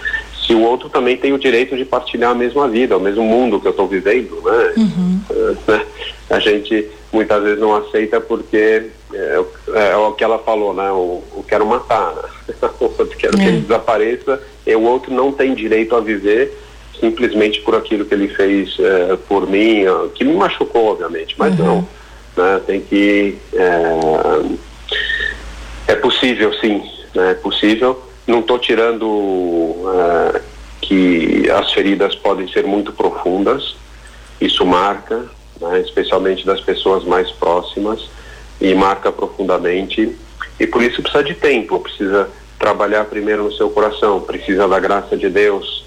se 0.47 0.55
o 0.55 0.62
outro 0.62 0.88
também 0.88 1.16
tem 1.16 1.33
o 1.33 1.38
direito 1.38 1.77
de 1.77 1.85
partilhar 1.85 2.31
a 2.31 2.35
mesma 2.35 2.69
vida, 2.69 2.97
o 2.97 3.01
mesmo 3.01 3.25
mundo 3.25 3.61
que 3.61 3.66
eu 3.66 3.73
estou 3.73 3.88
vivendo, 3.88 4.40
né? 4.45 4.73
Uhum. 4.77 5.21
É, 5.69 5.87
a 6.31 6.38
gente 6.38 6.88
muitas 7.12 7.42
vezes 7.42 7.59
não 7.59 7.75
aceita 7.75 8.21
porque 8.21 8.90
é, 9.12 9.45
é, 9.75 9.90
é 9.90 9.97
o 9.97 10.12
que 10.12 10.23
ela 10.23 10.38
falou, 10.38 10.73
né? 10.73 10.90
O, 10.92 11.23
o 11.35 11.45
quero 11.47 11.66
matar, 11.66 12.14
né? 12.14 12.55
o 12.81 12.85
outro 12.85 13.16
quero 13.19 13.37
que 13.37 13.45
ele 13.45 13.59
é. 13.59 13.61
desapareça 13.61 14.40
e 14.64 14.77
o 14.77 14.83
outro 14.83 15.12
não 15.12 15.33
tem 15.33 15.55
direito 15.55 15.97
a 15.97 16.01
viver 16.01 16.57
simplesmente 17.01 17.61
por 17.61 17.75
aquilo 17.75 18.05
que 18.05 18.14
ele 18.14 18.29
fez 18.29 18.77
é, 18.79 19.16
por 19.29 19.49
mim, 19.49 19.85
que 20.14 20.25
me 20.25 20.35
machucou, 20.35 20.92
obviamente, 20.92 21.35
mas 21.37 21.59
uhum. 21.59 21.66
não 21.66 21.88
né? 22.37 22.61
Tem 22.66 22.81
que 22.81 23.38
é, 23.55 23.92
é 25.88 25.94
possível, 25.96 26.53
sim, 26.55 26.83
né? 27.14 27.33
é 27.33 27.35
possível. 27.35 28.03
Não 28.27 28.40
estou 28.40 28.59
tirando 28.59 29.75
é, 30.35 30.40
que 30.81 31.51
as 31.51 31.72
feridas 31.72 32.14
podem 32.14 32.49
ser 32.49 32.64
muito 32.64 32.92
profundas. 32.92 33.77
Isso 34.40 34.66
marca, 34.66 35.25
né? 35.61 35.81
especialmente 35.81 36.44
das 36.44 36.61
pessoas 36.61 37.05
mais 37.05 37.31
próximas, 37.31 38.09
e 38.61 38.75
marca 38.75 39.11
profundamente. 39.12 40.16
E 40.59 40.66
por 40.66 40.83
isso 40.83 41.03
precisa 41.03 41.25
de 41.25 41.35
tempo, 41.35 41.79
precisa 41.81 42.29
trabalhar 42.59 43.05
primeiro 43.05 43.44
no 43.44 43.53
seu 43.53 43.70
coração, 43.70 44.20
precisa 44.20 44.66
da 44.66 44.81
graça 44.81 45.16
de 45.16 45.29
Deus. 45.29 45.85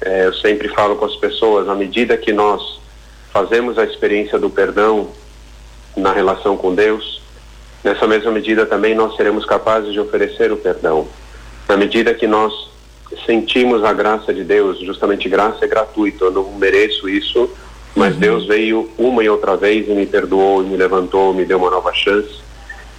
É, 0.00 0.26
eu 0.26 0.34
sempre 0.34 0.68
falo 0.68 0.96
com 0.96 1.04
as 1.04 1.16
pessoas, 1.16 1.68
à 1.68 1.74
medida 1.74 2.16
que 2.16 2.32
nós 2.32 2.78
fazemos 3.32 3.78
a 3.78 3.84
experiência 3.84 4.38
do 4.38 4.50
perdão, 4.50 5.08
na 5.98 6.12
relação 6.12 6.56
com 6.56 6.74
Deus, 6.74 7.22
nessa 7.82 8.06
mesma 8.06 8.30
medida 8.30 8.64
também 8.66 8.94
nós 8.94 9.16
seremos 9.16 9.44
capazes 9.44 9.92
de 9.92 10.00
oferecer 10.00 10.52
o 10.52 10.56
perdão. 10.56 11.06
Na 11.68 11.76
medida 11.76 12.14
que 12.14 12.26
nós 12.26 12.52
sentimos 13.26 13.84
a 13.84 13.92
graça 13.92 14.32
de 14.32 14.44
Deus, 14.44 14.78
justamente 14.80 15.28
graça 15.28 15.64
é 15.64 15.68
gratuito, 15.68 16.24
eu 16.24 16.30
não 16.30 16.52
mereço 16.52 17.08
isso, 17.08 17.50
mas 17.94 18.14
uhum. 18.14 18.20
Deus 18.20 18.46
veio 18.46 18.90
uma 18.98 19.22
e 19.24 19.28
outra 19.28 19.56
vez 19.56 19.88
e 19.88 19.92
me 19.92 20.06
perdoou, 20.06 20.62
e 20.62 20.66
me 20.66 20.76
levantou, 20.76 21.34
me 21.34 21.44
deu 21.44 21.58
uma 21.58 21.70
nova 21.70 21.92
chance. 21.92 22.40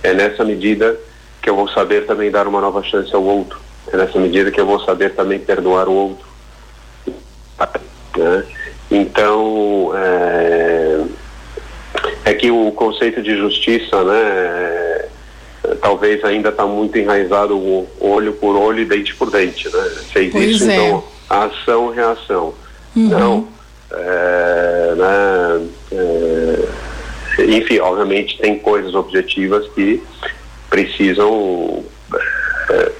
É 0.03 0.13
nessa 0.13 0.43
medida 0.43 0.99
que 1.41 1.49
eu 1.49 1.55
vou 1.55 1.67
saber 1.69 2.05
também 2.05 2.31
dar 2.31 2.47
uma 2.47 2.62
nova 2.62 2.83
chance 2.83 3.13
ao 3.13 3.23
outro. 3.23 3.59
É 3.91 3.97
nessa 3.97 4.19
medida 4.19 4.51
que 4.51 4.59
eu 4.59 4.65
vou 4.65 4.79
saber 4.81 5.15
também 5.15 5.39
perdoar 5.39 5.88
o 5.88 5.93
outro. 5.93 6.27
Né? 8.17 8.43
Então, 8.91 9.91
é, 9.95 10.78
é 12.29 12.33
que 12.35 12.51
o 12.51 12.71
conceito 12.71 13.23
de 13.23 13.35
justiça, 13.35 14.03
né, 14.03 14.21
é, 14.21 15.07
talvez 15.81 16.23
ainda 16.23 16.49
está 16.49 16.65
muito 16.65 16.95
enraizado 16.95 17.57
o 17.57 17.87
olho 17.99 18.33
por 18.33 18.55
olho 18.55 18.81
e 18.81 18.85
dente 18.85 19.15
por 19.15 19.31
dente, 19.31 19.67
né? 19.67 19.91
Fez 20.13 20.31
pois 20.31 20.49
isso, 20.51 20.69
é. 20.69 20.75
então, 20.75 21.03
ação, 21.27 21.89
reação. 21.89 22.53
Uhum. 22.95 23.09
Não, 23.09 23.47
é, 23.91 24.93
né, 24.95 25.67
é, 25.91 27.45
enfim, 27.45 27.79
obviamente 27.79 28.37
tem 28.37 28.59
coisas 28.59 28.93
objetivas 28.93 29.67
que 29.69 30.03
precisam 30.69 31.83
é, 32.69 32.91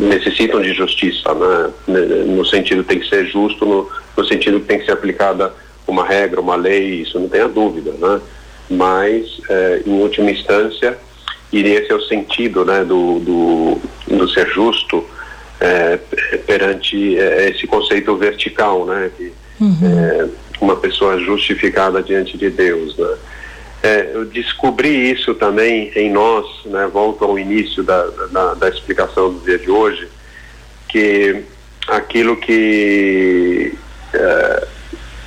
necessitam 0.00 0.62
de 0.62 0.72
justiça, 0.72 1.34
né? 1.34 1.70
No 2.26 2.46
sentido 2.46 2.82
tem 2.82 2.98
que 2.98 3.08
ser 3.10 3.26
justo, 3.26 3.66
no, 3.66 3.90
no 4.16 4.24
sentido 4.24 4.58
que 4.60 4.66
tem 4.66 4.78
que 4.78 4.86
ser 4.86 4.92
aplicada 4.92 5.52
uma 5.86 6.06
regra, 6.06 6.40
uma 6.40 6.56
lei, 6.56 7.02
isso 7.02 7.20
não 7.20 7.28
tenha 7.28 7.46
dúvida, 7.46 7.92
né? 7.92 8.20
Mas 8.68 9.40
é, 9.48 9.82
em 9.86 10.00
última 10.00 10.30
instância 10.30 10.98
e 11.52 11.62
esse 11.62 11.92
é 11.92 11.94
o 11.94 12.02
sentido 12.02 12.64
né, 12.64 12.84
do, 12.84 13.20
do, 13.20 13.80
do 14.08 14.28
ser 14.28 14.48
justo 14.48 15.04
é, 15.60 15.98
perante 16.46 17.16
é, 17.16 17.50
esse 17.50 17.66
conceito 17.66 18.16
vertical, 18.16 18.84
né, 18.84 19.10
de 19.16 19.32
uhum. 19.60 20.30
uma 20.60 20.76
pessoa 20.76 21.18
justificada 21.20 22.02
diante 22.02 22.36
de 22.36 22.50
Deus. 22.50 22.96
Né. 22.96 23.16
Eu 24.12 24.24
descobri 24.24 25.12
isso 25.12 25.32
também 25.34 25.92
em 25.94 26.10
nós, 26.10 26.44
né, 26.64 26.88
volto 26.92 27.24
ao 27.24 27.38
início 27.38 27.84
da, 27.84 28.04
da, 28.32 28.54
da 28.54 28.68
explicação 28.68 29.32
do 29.32 29.44
dia 29.44 29.58
de 29.58 29.70
hoje, 29.70 30.08
que 30.88 31.44
aquilo 31.86 32.36
que 32.36 33.74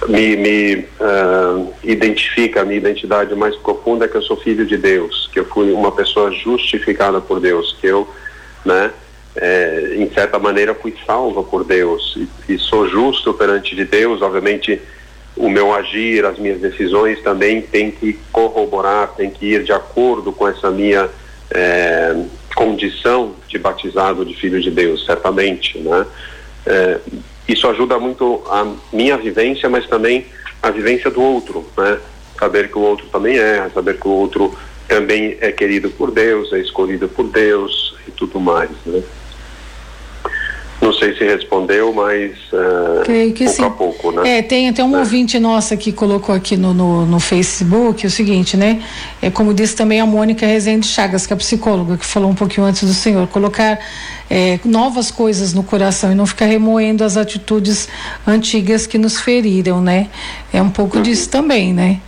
me, 0.07 0.35
me 0.35 0.75
uh, 0.75 1.73
identifica, 1.83 2.61
a 2.61 2.65
minha 2.65 2.77
identidade 2.77 3.35
mais 3.35 3.55
profunda 3.57 4.05
é 4.05 4.07
que 4.07 4.15
eu 4.15 4.21
sou 4.21 4.37
filho 4.37 4.65
de 4.65 4.77
Deus, 4.77 5.29
que 5.31 5.39
eu 5.39 5.45
fui 5.45 5.71
uma 5.71 5.91
pessoa 5.91 6.31
justificada 6.31 7.19
por 7.19 7.39
Deus, 7.39 7.75
que 7.79 7.87
eu, 7.87 8.07
né, 8.65 8.91
é, 9.35 9.95
em 9.97 10.09
certa 10.11 10.39
maneira 10.39 10.73
fui 10.73 10.95
salva 11.05 11.43
por 11.43 11.63
Deus 11.63 12.17
e, 12.17 12.53
e, 12.53 12.57
sou 12.57 12.87
justo 12.87 13.33
perante 13.33 13.75
de 13.75 13.85
Deus, 13.85 14.21
obviamente 14.21 14.81
o 15.35 15.47
meu 15.49 15.73
agir, 15.73 16.25
as 16.25 16.39
minhas 16.39 16.59
decisões 16.59 17.21
também 17.21 17.61
tem 17.61 17.91
que 17.91 18.19
corroborar, 18.31 19.13
tem 19.15 19.29
que 19.29 19.53
ir 19.53 19.63
de 19.63 19.71
acordo 19.71 20.31
com 20.31 20.47
essa 20.47 20.71
minha 20.71 21.07
é, 21.51 22.15
condição 22.55 23.35
de 23.47 23.59
batizado 23.59 24.25
de 24.25 24.35
filho 24.35 24.59
de 24.59 24.71
Deus, 24.71 25.05
certamente, 25.05 25.77
né? 25.77 26.05
É, 26.65 26.97
isso 27.47 27.67
ajuda 27.67 27.99
muito 27.99 28.43
a 28.47 28.73
minha 28.91 29.17
vivência, 29.17 29.69
mas 29.69 29.87
também 29.87 30.25
a 30.61 30.69
vivência 30.69 31.09
do 31.09 31.21
outro, 31.21 31.65
né? 31.77 31.99
Saber 32.37 32.69
que 32.69 32.77
o 32.77 32.81
outro 32.81 33.07
também 33.07 33.37
é, 33.37 33.69
saber 33.73 33.99
que 33.99 34.07
o 34.07 34.11
outro 34.11 34.55
também 34.87 35.37
é 35.41 35.51
querido 35.51 35.89
por 35.89 36.11
Deus, 36.11 36.51
é 36.53 36.59
escolhido 36.59 37.07
por 37.07 37.27
Deus 37.27 37.95
e 38.07 38.11
tudo 38.11 38.39
mais, 38.39 38.69
né? 38.85 39.01
Não 40.79 40.93
sei 40.93 41.17
se 41.17 41.23
respondeu, 41.23 41.91
mas 41.91 42.33
uh, 42.53 43.03
Creio 43.03 43.33
que 43.33 43.45
pouco 43.45 43.57
sim. 43.57 43.65
a 43.65 43.69
pouco, 43.69 44.11
né? 44.11 44.37
É, 44.37 44.41
tem 44.43 44.69
até 44.69 44.83
um 44.83 44.95
é. 44.95 44.99
ouvinte 44.99 45.39
nossa 45.39 45.75
que 45.75 45.91
colocou 45.91 46.35
aqui 46.35 46.55
no, 46.55 46.71
no, 46.71 47.05
no, 47.05 47.19
Facebook 47.19 48.05
o 48.05 48.11
seguinte, 48.11 48.55
né? 48.55 48.83
É 49.19 49.31
como 49.31 49.55
disse 49.55 49.75
também 49.75 49.99
a 49.99 50.05
Mônica 50.05 50.45
Rezende 50.45 50.85
Chagas, 50.85 51.25
que 51.25 51.33
é 51.33 51.35
psicóloga, 51.35 51.97
que 51.97 52.05
falou 52.05 52.29
um 52.29 52.35
pouquinho 52.35 52.67
antes 52.67 52.83
do 52.83 52.93
senhor, 52.93 53.27
colocar 53.27 53.79
é, 54.29 54.59
novas 54.63 55.09
coisas 55.09 55.51
no 55.51 55.63
coração 55.63 56.11
e 56.11 56.15
não 56.15 56.27
ficar 56.27 56.45
remoendo 56.45 57.03
as 57.03 57.17
atitudes 57.17 57.89
antigas 58.25 58.85
que 58.85 58.99
nos 58.99 59.19
feriram, 59.19 59.81
né? 59.81 60.09
É 60.53 60.61
um 60.61 60.69
pouco 60.69 60.97
uhum. 60.97 61.03
disso 61.03 61.27
também, 61.27 61.73
né? 61.73 61.99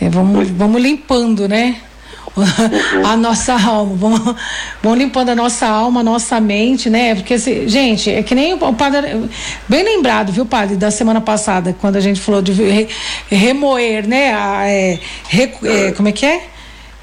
É, 0.00 0.08
vamos, 0.08 0.48
vamos 0.48 0.80
limpando, 0.80 1.46
né? 1.46 1.76
a 3.04 3.16
nossa 3.16 3.52
alma, 3.54 3.94
vamos, 3.96 4.36
vamos 4.82 4.98
limpando 4.98 5.28
a 5.28 5.34
nossa 5.34 5.66
alma, 5.66 6.00
a 6.00 6.02
nossa 6.02 6.40
mente, 6.40 6.90
né? 6.90 7.14
Porque, 7.14 7.38
se, 7.38 7.68
gente, 7.68 8.10
é 8.10 8.22
que 8.22 8.34
nem 8.34 8.54
o, 8.54 8.58
padre, 8.74 9.28
bem 9.68 9.84
lembrado, 9.84 10.32
viu, 10.32 10.44
padre, 10.44 10.76
da 10.76 10.90
semana 10.90 11.20
passada, 11.20 11.74
quando 11.80 11.96
a 11.96 12.00
gente 12.00 12.20
falou 12.20 12.42
de 12.42 12.52
re, 12.52 12.88
remoer, 13.30 14.06
né? 14.06 14.34
A, 14.34 14.66
é, 14.66 14.98
re, 15.28 15.52
é, 15.64 15.92
como 15.92 16.08
é 16.08 16.12
que 16.12 16.26
é? 16.26 16.42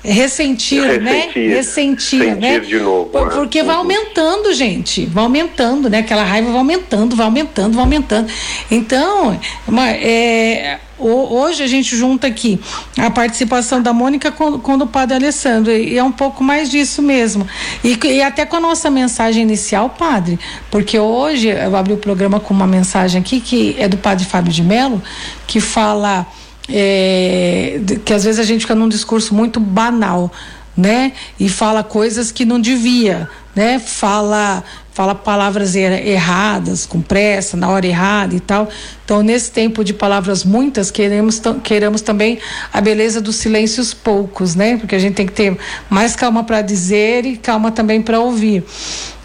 ressentir, 0.03 0.81
ressentir, 0.81 1.01
né? 1.01 1.29
Ressentir, 1.33 2.35
né? 2.35 2.59
de 2.59 2.79
novo. 2.79 3.09
Por, 3.09 3.27
né? 3.27 3.35
porque 3.35 3.63
vai 3.63 3.75
aumentando, 3.75 4.53
gente, 4.53 5.05
vai 5.05 5.23
aumentando, 5.23 5.89
né? 5.89 5.99
Aquela 5.99 6.23
raiva 6.23 6.49
vai 6.49 6.57
aumentando, 6.57 7.15
vai 7.15 7.25
aumentando, 7.25 7.73
vai 7.75 7.83
aumentando. 7.83 8.31
Então, 8.69 9.39
uma, 9.67 9.89
é, 9.89 10.79
hoje 11.01 11.63
a 11.63 11.67
gente 11.67 11.95
junta 11.95 12.27
aqui 12.27 12.59
a 12.97 13.09
participação 13.09 13.81
da 13.81 13.91
Mônica 13.93 14.31
com, 14.31 14.59
com 14.59 14.77
do 14.77 14.87
padre 14.87 15.15
Alessandro 15.15 15.71
e 15.71 15.97
é 15.97 16.03
um 16.03 16.11
pouco 16.11 16.43
mais 16.43 16.69
disso 16.69 17.01
mesmo 17.01 17.47
e, 17.83 17.97
e 18.05 18.21
até 18.21 18.45
com 18.45 18.57
a 18.57 18.59
nossa 18.59 18.89
mensagem 18.89 19.43
inicial, 19.43 19.89
padre, 19.89 20.39
porque 20.69 20.97
hoje 20.97 21.47
eu 21.47 21.75
abri 21.75 21.93
o 21.93 21.97
programa 21.97 22.39
com 22.39 22.53
uma 22.53 22.67
mensagem 22.67 23.21
aqui 23.21 23.39
que 23.39 23.75
é 23.79 23.87
do 23.87 23.97
padre 23.97 24.25
Fábio 24.25 24.51
de 24.51 24.63
Mello 24.63 25.01
que 25.47 25.59
fala 25.59 26.25
é, 26.69 27.79
que 28.05 28.13
às 28.13 28.23
vezes 28.23 28.39
a 28.39 28.43
gente 28.43 28.61
fica 28.61 28.75
num 28.75 28.87
discurso 28.87 29.33
muito 29.33 29.59
banal, 29.59 30.31
né? 30.75 31.13
E 31.39 31.49
fala 31.49 31.83
coisas 31.83 32.31
que 32.31 32.45
não 32.45 32.59
devia, 32.59 33.29
né? 33.55 33.79
Fala 33.79 34.63
fala 34.91 35.15
palavras 35.15 35.75
er 35.75 36.05
erradas, 36.05 36.85
com 36.85 37.01
pressa, 37.01 37.55
na 37.55 37.69
hora 37.69 37.87
errada 37.87 38.35
e 38.35 38.39
tal. 38.39 38.69
Então, 39.03 39.21
nesse 39.21 39.51
tempo 39.51 39.83
de 39.83 39.93
palavras 39.93 40.43
muitas, 40.43 40.91
queremos, 40.91 41.41
queremos 41.63 42.01
também 42.01 42.39
a 42.71 42.79
beleza 42.79 43.21
dos 43.21 43.37
silêncios 43.37 43.93
poucos, 43.93 44.55
né? 44.55 44.77
Porque 44.77 44.95
a 44.95 44.99
gente 44.99 45.15
tem 45.15 45.25
que 45.25 45.33
ter 45.33 45.57
mais 45.89 46.15
calma 46.15 46.43
para 46.43 46.61
dizer 46.61 47.25
e 47.25 47.37
calma 47.37 47.71
também 47.71 48.01
para 48.01 48.19
ouvir. 48.19 48.63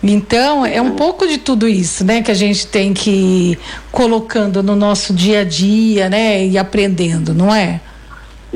Então, 0.03 0.65
é 0.65 0.81
um 0.81 0.93
pouco 0.93 1.27
de 1.27 1.39
tudo 1.39 1.67
isso, 1.67 2.05
né, 2.05 2.23
que 2.23 2.31
a 2.31 2.35
gente 2.35 2.67
tem 2.67 2.93
que 2.93 3.11
ir 3.11 3.59
colocando 3.91 4.63
no 4.63 4.77
nosso 4.77 5.13
dia 5.13 5.41
a 5.41 5.45
dia, 5.45 6.09
né, 6.09 6.47
e 6.47 6.57
aprendendo, 6.57 7.35
não 7.35 7.53
é? 7.53 7.81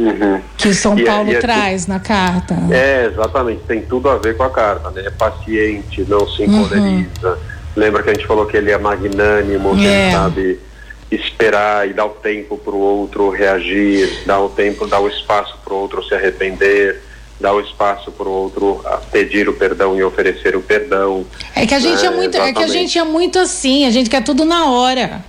Uhum. 0.00 0.40
Que 0.56 0.72
São 0.72 0.98
e 0.98 1.02
é- 1.02 1.06
Paulo 1.06 1.30
é, 1.30 1.38
traz 1.38 1.86
na 1.86 2.00
carta. 2.00 2.56
É, 2.70 3.10
exatamente, 3.12 3.60
tem 3.66 3.82
tudo 3.82 4.08
a 4.08 4.16
ver 4.16 4.36
com 4.36 4.42
a 4.42 4.50
carta, 4.50 4.90
né? 4.90 5.04
É 5.06 5.10
paciente, 5.10 6.04
não 6.08 6.26
se 6.28 6.44
encoleriza. 6.44 7.08
Uhum. 7.28 7.36
Lembra 7.76 8.02
que 8.02 8.10
a 8.10 8.14
gente 8.14 8.26
falou 8.26 8.46
que 8.46 8.56
ele 8.56 8.70
é 8.70 8.78
magnânimo, 8.78 9.76
que 9.76 9.86
é. 9.86 10.06
ele 10.06 10.12
sabe 10.12 10.60
esperar 11.10 11.88
e 11.88 11.92
dar 11.92 12.06
o 12.06 12.10
tempo 12.10 12.56
para 12.56 12.72
o 12.72 12.78
outro 12.78 13.30
reagir, 13.30 14.22
dar 14.24 14.40
o 14.40 14.48
tempo, 14.48 14.86
dar 14.86 15.00
o 15.00 15.08
espaço 15.08 15.58
para 15.64 15.74
o 15.74 15.76
outro 15.76 16.02
se 16.04 16.14
arrepender 16.14 17.00
dar 17.40 17.54
o 17.54 17.60
espaço 17.60 18.12
para 18.12 18.28
o 18.28 18.30
outro 18.30 18.84
pedir 19.10 19.48
o 19.48 19.54
perdão 19.54 19.96
e 19.96 20.04
oferecer 20.04 20.54
o 20.54 20.60
perdão. 20.60 21.24
É 21.56 21.66
que 21.66 21.74
a 21.74 21.80
gente 21.80 22.04
é, 22.04 22.06
é 22.06 22.10
muito, 22.10 22.34
exatamente. 22.34 22.50
é 22.50 22.52
que 22.52 22.62
a 22.62 22.68
gente 22.68 22.98
é 22.98 23.04
muito 23.04 23.38
assim, 23.38 23.86
a 23.86 23.90
gente 23.90 24.10
quer 24.10 24.22
tudo 24.22 24.44
na 24.44 24.70
hora. 24.70 25.24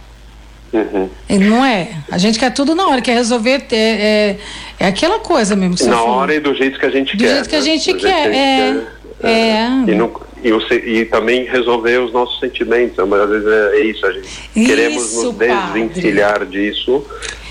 Uhum. 0.74 1.10
Não 1.50 1.66
é? 1.66 1.90
A 2.10 2.18
gente 2.18 2.40
quer 2.40 2.52
tudo 2.54 2.74
na 2.74 2.88
hora, 2.88 3.02
quer 3.02 3.14
resolver. 3.14 3.66
É, 3.72 3.76
é, 3.76 4.38
é 4.80 4.88
aquela 4.88 5.20
coisa 5.20 5.56
mesmo. 5.56 5.88
Na 5.88 6.02
hora 6.02 6.34
e 6.34 6.40
do 6.40 6.56
jeito 6.56 6.80
que 6.80 6.86
a 6.86 6.90
gente 6.90 7.16
do 7.18 7.24
quer. 7.24 7.30
Do 7.30 7.34
jeito 7.34 7.50
que 7.50 7.56
a 7.56 7.62
gente, 7.62 7.94
né? 7.94 8.00
quer, 8.00 8.10
que 8.10 8.28
a 8.28 8.32
gente 8.32 8.88
é, 9.20 9.24
quer. 9.24 9.28
É. 9.28 9.92
é. 9.92 10.22
E, 10.44 10.50
e, 10.50 11.00
e, 11.00 11.06
também 11.06 11.44
resolver 11.46 11.98
os 12.00 12.14
nossos 12.14 12.40
sentimentos. 12.40 12.98
Mas 13.08 13.22
às 13.22 13.30
vezes 13.30 13.48
é, 13.48 13.80
isso, 13.82 14.06
a 14.06 14.12
gente 14.12 14.28
isso, 14.56 14.68
queremos 14.68 15.14
nos 15.14 15.36
desvencilhar 15.36 16.40
padre. 16.40 16.48
disso, 16.48 17.06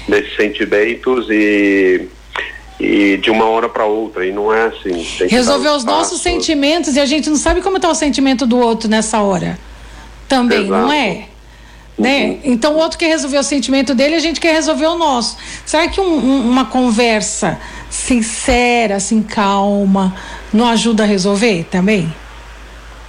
desses 0.09 0.35
sentimentos 0.37 1.28
e 1.30 2.09
e 2.80 3.18
de 3.18 3.30
uma 3.30 3.44
hora 3.44 3.68
para 3.68 3.85
outra 3.85 4.24
e 4.24 4.33
não 4.33 4.52
é 4.52 4.68
assim. 4.68 5.06
Resolver 5.28 5.68
os 5.68 5.85
nossos 5.85 6.22
sentimentos 6.22 6.96
e 6.96 7.00
a 7.00 7.04
gente 7.04 7.28
não 7.28 7.37
sabe 7.37 7.61
como 7.61 7.76
está 7.76 7.90
o 7.90 7.94
sentimento 7.94 8.46
do 8.46 8.59
outro 8.59 8.88
nessa 8.88 9.20
hora. 9.20 9.59
Também, 10.26 10.64
Exato. 10.64 10.87
não 10.87 10.90
é? 10.90 11.26
Né? 12.00 12.38
Então 12.44 12.74
o 12.74 12.78
outro 12.78 12.98
quer 12.98 13.08
resolver 13.08 13.38
o 13.38 13.42
sentimento 13.42 13.94
dele, 13.94 14.14
a 14.14 14.20
gente 14.20 14.40
quer 14.40 14.52
resolver 14.52 14.86
o 14.86 14.96
nosso. 14.96 15.36
Será 15.66 15.86
que 15.88 16.00
um, 16.00 16.04
um, 16.04 16.50
uma 16.50 16.64
conversa 16.64 17.60
sincera, 17.90 18.96
assim, 18.96 19.22
calma, 19.22 20.14
não 20.52 20.66
ajuda 20.66 21.02
a 21.02 21.06
resolver 21.06 21.66
também? 21.70 22.12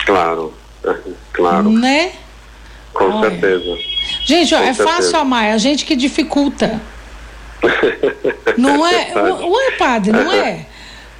Claro, 0.06 0.54
claro. 1.32 1.69
Né? 1.69 2.12
Com 2.93 3.06
Olha. 3.06 3.30
certeza. 3.30 3.77
Gente, 4.25 4.54
ó, 4.54 4.58
Com 4.58 4.63
é 4.63 4.73
certeza. 4.73 4.89
fácil 4.89 5.19
amar, 5.19 5.45
é 5.45 5.51
a 5.54 5.58
gente 5.58 5.86
que 5.86 5.95
dificulta. 5.95 6.82
Não 8.58 8.86
é? 8.86 9.13
Ué, 9.15 9.71
padre, 9.77 10.12
não 10.12 10.32
é? 10.32 10.65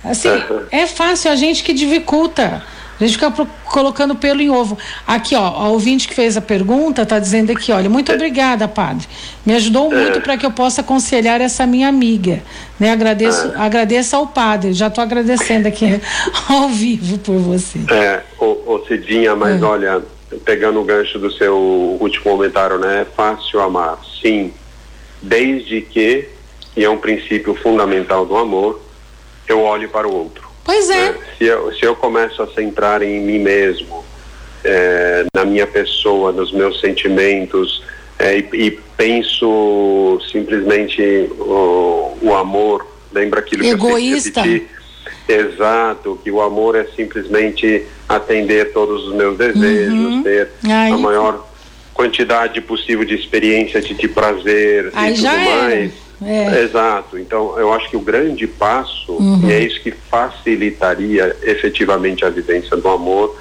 Assim, 0.04 0.30
é 0.72 0.88
fácil, 0.88 1.32
a 1.32 1.36
gente 1.36 1.64
que 1.64 1.72
dificulta. 1.72 2.64
A 3.04 3.08
gente 3.08 3.18
fica 3.18 3.48
colocando 3.66 4.16
pelo 4.16 4.42
em 4.42 4.50
ovo. 4.50 4.78
Aqui, 5.08 5.36
ó, 5.36 5.46
a 5.46 5.70
ouvinte 5.70 6.08
que 6.08 6.14
fez 6.14 6.38
a 6.38 6.42
pergunta 6.42 7.02
está 7.02 7.18
dizendo 7.18 7.52
aqui, 7.52 7.72
olha, 7.72 7.90
muito 7.90 8.12
obrigada, 8.12 8.68
padre. 8.68 9.08
Me 9.46 9.56
ajudou 9.56 9.90
muito 9.90 10.20
é. 10.20 10.22
para 10.22 10.38
que 10.38 10.46
eu 10.46 10.52
possa 10.52 10.82
aconselhar 10.82 11.42
essa 11.42 11.66
minha 11.66 11.88
amiga. 11.88 12.42
Né? 12.80 12.92
Agradeço, 12.92 13.54
é. 13.56 13.58
agradeço 13.58 14.16
ao 14.16 14.28
padre. 14.28 14.74
Já 14.74 14.88
estou 14.88 15.04
agradecendo 15.04 15.68
aqui 15.68 16.00
ao 16.48 16.70
vivo 16.70 17.18
por 17.18 17.38
você. 17.38 17.80
É, 17.90 18.22
ô, 18.40 18.74
ô 18.74 18.86
Cidinha, 18.88 19.36
mas 19.36 19.62
é. 19.62 19.66
olha, 19.66 20.02
pegando 20.46 20.80
o 20.80 20.84
gancho 20.84 21.18
do 21.18 21.32
seu 21.32 21.58
último 22.00 22.24
comentário, 22.24 22.78
né? 22.78 23.02
É 23.02 23.06
fácil 23.06 23.62
amar, 23.62 24.00
sim, 24.22 24.54
desde 25.22 25.82
que, 25.82 26.30
e 26.76 26.84
é 26.84 26.90
um 26.90 26.98
princípio 26.98 27.56
fundamental 27.56 28.26
do 28.26 28.36
amor, 28.38 28.82
eu 29.48 29.62
olhe 29.62 29.88
para 29.88 30.08
o 30.08 30.14
outro. 30.14 30.51
Pois 30.64 30.90
é. 30.90 31.12
Né? 31.12 31.18
Se, 31.38 31.46
eu, 31.46 31.74
se 31.74 31.86
eu 31.86 31.96
começo 31.96 32.42
a 32.42 32.48
centrar 32.48 33.02
em 33.02 33.22
mim 33.22 33.40
mesmo, 33.40 34.04
é, 34.64 35.26
na 35.34 35.46
minha 35.46 35.68
pessoa, 35.68 36.32
nos 36.32 36.52
meus 36.52 36.80
sentimentos, 36.80 37.84
é, 38.20 38.38
e, 38.38 38.50
e, 38.54 38.72
penso 38.96 40.20
simplesmente 40.32 41.02
o, 41.40 42.18
o, 42.22 42.36
amor, 42.36 42.86
lembra 43.12 43.40
aquilo 43.40 43.66
Egoísta. 43.66 44.44
que 44.44 44.48
eu 44.48 44.54
repeti? 44.54 44.82
Exato, 45.28 46.20
que 46.24 46.30
o 46.30 46.42
amor 46.42 46.76
é 46.76 46.84
simplesmente 46.96 47.86
atender 48.08 48.74
todos 48.74 49.08
os 49.08 49.16
meus 49.16 49.38
desejos, 49.38 49.94
uhum. 49.94 50.24
ter 50.24 50.50
Ai. 50.66 50.92
a 50.92 50.98
maior 50.98 51.48
quantidade 51.94 52.60
possível 52.62 53.06
de 53.06 53.16
experiência 53.16 53.82
de, 53.82 53.94
de 53.94 54.08
prazer 54.08 54.88
e 54.88 55.14
tudo 55.14 55.24
mais. 55.24 55.92
É. 55.92 56.11
Exato. 56.64 57.18
Então, 57.18 57.58
eu 57.60 57.74
acho 57.74 57.90
que 57.90 57.98
o 57.98 58.02
grande 58.02 58.46
passo, 58.46 59.14
uhum. 59.14 59.50
e 59.50 59.52
é 59.52 59.60
isso 59.60 59.82
que 59.82 59.92
facilitaria 59.92 61.36
efetivamente 61.44 62.24
a 62.24 62.30
vivência 62.30 62.78
do 62.78 62.88
amor, 62.88 63.36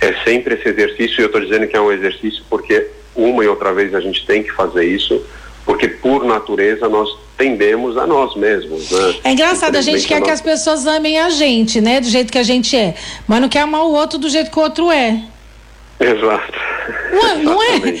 é 0.00 0.12
sempre 0.24 0.54
esse 0.54 0.68
exercício, 0.68 1.20
e 1.20 1.22
eu 1.22 1.26
estou 1.26 1.40
dizendo 1.40 1.66
que 1.66 1.76
é 1.76 1.80
um 1.80 1.92
exercício 1.92 2.42
porque 2.50 2.88
uma 3.14 3.44
e 3.44 3.48
outra 3.48 3.72
vez 3.72 3.94
a 3.94 4.00
gente 4.00 4.26
tem 4.26 4.42
que 4.42 4.52
fazer 4.52 4.84
isso, 4.84 5.22
porque 5.64 5.88
por 5.88 6.24
natureza 6.24 6.88
nós 6.88 7.08
tendemos 7.38 7.96
a 7.96 8.06
nós 8.06 8.36
mesmos, 8.36 8.90
né? 8.90 9.14
É 9.24 9.32
engraçado, 9.32 9.76
a 9.76 9.80
gente 9.80 10.06
quer 10.06 10.20
nós... 10.20 10.26
que 10.26 10.30
as 10.30 10.40
pessoas 10.40 10.86
amem 10.86 11.18
a 11.18 11.30
gente, 11.30 11.80
né? 11.80 12.00
Do 12.00 12.08
jeito 12.08 12.30
que 12.30 12.38
a 12.38 12.42
gente 12.42 12.76
é, 12.76 12.94
mas 13.26 13.40
não 13.40 13.48
quer 13.48 13.60
amar 13.60 13.84
o 13.84 13.92
outro 13.92 14.18
do 14.18 14.28
jeito 14.28 14.50
que 14.50 14.58
o 14.58 14.62
outro 14.62 14.90
é. 14.90 15.22
Exato. 16.10 16.52
Não, 17.12 17.38
não 17.42 17.62
é? 17.62 17.76
uhum. 17.76 17.96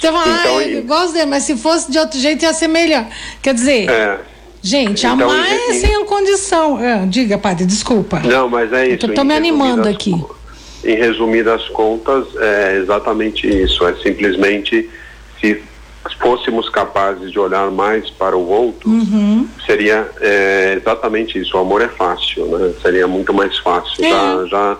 Você 0.00 0.12
fala, 0.12 0.40
então, 0.40 0.58
ah, 0.58 0.80
gosto 0.86 1.14
dele, 1.14 1.26
mas 1.26 1.44
se 1.44 1.56
fosse 1.56 1.90
de 1.90 1.98
outro 1.98 2.18
jeito 2.18 2.42
ia 2.42 2.52
ser 2.52 2.68
melhor. 2.68 3.06
Quer 3.42 3.54
dizer, 3.54 3.88
é. 3.88 4.18
gente, 4.62 5.06
então, 5.06 5.28
amar 5.28 5.52
é 5.52 5.72
sem 5.74 6.04
condição. 6.04 6.78
É, 6.80 7.06
diga, 7.06 7.38
padre, 7.38 7.64
desculpa. 7.64 8.20
Não, 8.20 8.48
mas 8.48 8.72
é 8.72 8.88
isso. 8.88 9.06
Eu 9.06 9.14
tô 9.14 9.24
me 9.24 9.34
animando 9.34 9.88
aqui. 9.88 10.14
Em 10.84 10.96
resumidas 10.96 11.66
contas, 11.68 12.26
é 12.36 12.76
exatamente 12.76 13.46
isso. 13.48 13.86
É 13.86 13.94
simplesmente 13.96 14.90
se 15.40 15.62
fôssemos 16.20 16.68
capazes 16.68 17.30
de 17.32 17.38
olhar 17.38 17.70
mais 17.70 18.10
para 18.10 18.36
o 18.36 18.48
outro, 18.48 18.90
uhum. 18.90 19.48
seria 19.66 20.08
é, 20.20 20.74
exatamente 20.76 21.38
isso. 21.38 21.56
O 21.56 21.60
amor 21.60 21.80
é 21.80 21.88
fácil, 21.88 22.46
né? 22.46 22.74
Seria 22.82 23.06
muito 23.06 23.32
mais 23.32 23.56
fácil. 23.58 24.04
É. 24.04 24.10
Já, 24.10 24.46
já 24.46 24.78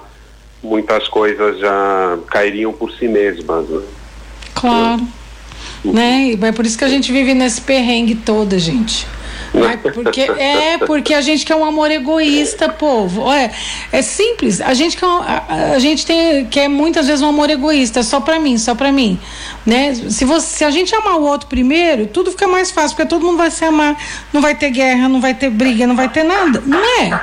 muitas 0.65 1.07
coisas 1.09 1.59
já 1.59 2.19
cairiam 2.29 2.73
por 2.73 2.91
si 2.93 3.07
mesmas. 3.07 3.69
Né? 3.69 3.83
Claro. 4.55 5.03
É. 5.85 5.89
Né? 5.89 6.39
É 6.41 6.53
por 6.53 6.65
isso 6.65 6.79
que 6.79 6.85
a 6.85 6.89
gente 6.89 7.13
vive 7.13 7.35
nesse 7.35 7.61
perrengue 7.61 8.15
todo, 8.15 8.59
gente. 8.59 9.07
É 9.55 9.77
porque, 9.77 10.23
é 10.23 10.79
porque 10.79 11.15
a 11.15 11.21
gente 11.21 11.47
quer 11.47 11.55
um 11.55 11.65
amor 11.65 11.91
egoísta, 11.91 12.69
povo. 12.69 13.31
É, 13.31 13.53
é 13.93 14.03
simples. 14.03 14.61
A 14.61 14.75
gente 14.75 14.97
quer, 14.97 15.07
a, 15.07 15.73
a 15.75 15.79
gente 15.79 16.05
tem, 16.05 16.47
quer 16.47 16.69
muitas 16.69 17.07
vezes 17.07 17.23
um 17.23 17.29
amor 17.29 17.49
egoísta, 17.49 18.03
só 18.03 18.19
para 18.19 18.41
mim, 18.41 18.59
só 18.59 18.75
para 18.75 18.91
mim. 18.91 19.19
Né? 19.65 19.95
Se, 19.95 20.25
você, 20.25 20.57
se 20.57 20.65
a 20.65 20.71
gente 20.71 20.93
amar 20.95 21.17
o 21.17 21.23
outro 21.23 21.49
primeiro, 21.49 22.07
tudo 22.07 22.33
fica 22.33 22.49
mais 22.49 22.73
fácil, 22.73 22.97
porque 22.97 23.09
todo 23.09 23.25
mundo 23.25 23.37
vai 23.37 23.51
se 23.51 23.65
amar. 23.65 23.97
Não 24.33 24.41
vai 24.41 24.57
ter 24.57 24.71
guerra, 24.71 25.09
não 25.09 25.21
vai 25.21 25.35
ter 25.35 25.51
briga, 25.51 25.87
não 25.87 25.95
vai 25.95 26.09
ter 26.09 26.25
nada. 26.25 26.61
Não 26.67 26.83
é? 27.01 27.21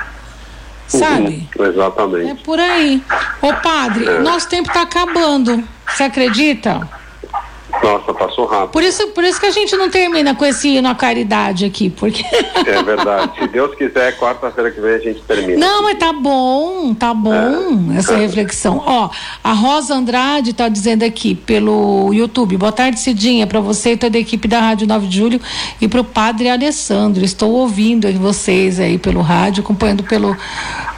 Sabe? 0.99 1.47
Uhum, 1.57 1.65
exatamente. 1.65 2.29
É 2.29 2.35
por 2.35 2.59
aí. 2.59 3.01
Ô 3.41 3.53
padre, 3.53 4.05
é. 4.07 4.19
nosso 4.19 4.49
tempo 4.49 4.67
está 4.67 4.81
acabando. 4.81 5.63
Você 5.87 6.03
acredita? 6.03 6.87
Nossa, 7.83 8.13
passou 8.13 8.45
rápido. 8.45 8.71
Por 8.71 8.83
isso, 8.83 9.07
por 9.09 9.23
isso 9.23 9.39
que 9.39 9.47
a 9.47 9.51
gente 9.51 9.75
não 9.75 9.89
termina 9.89 10.35
com 10.35 10.45
esse 10.45 10.69
hino 10.69 10.87
à 10.87 10.95
caridade 10.95 11.65
aqui, 11.65 11.89
porque... 11.89 12.23
É 12.65 12.83
verdade. 12.83 13.39
Se 13.39 13.47
Deus 13.47 13.73
quiser, 13.75 14.17
quarta-feira 14.17 14.71
que 14.71 14.79
vem 14.79 14.93
a 14.93 14.99
gente 14.99 15.21
termina. 15.21 15.59
Não, 15.59 15.83
mas 15.83 15.97
tá 15.97 16.13
bom, 16.13 16.93
tá 16.93 17.13
bom 17.13 17.91
é. 17.93 17.97
essa 17.97 18.15
reflexão. 18.15 18.83
Ó, 18.85 19.09
a 19.43 19.53
Rosa 19.53 19.95
Andrade 19.95 20.53
tá 20.53 20.69
dizendo 20.69 21.03
aqui 21.03 21.33
pelo 21.33 22.13
YouTube, 22.13 22.57
boa 22.57 22.71
tarde 22.71 22.99
Cidinha, 22.99 23.47
para 23.47 23.59
você 23.59 23.93
e 23.93 23.97
toda 23.97 24.17
a 24.17 24.21
equipe 24.21 24.47
da 24.47 24.59
Rádio 24.59 24.87
9 24.87 25.07
de 25.07 25.17
Julho 25.17 25.41
e 25.79 25.87
pro 25.87 26.03
Padre 26.03 26.49
Alessandro, 26.49 27.23
estou 27.23 27.51
ouvindo 27.51 28.11
vocês 28.19 28.79
aí 28.79 28.97
pelo 28.97 29.21
rádio, 29.21 29.63
acompanhando 29.63 30.03
pelo, 30.03 30.37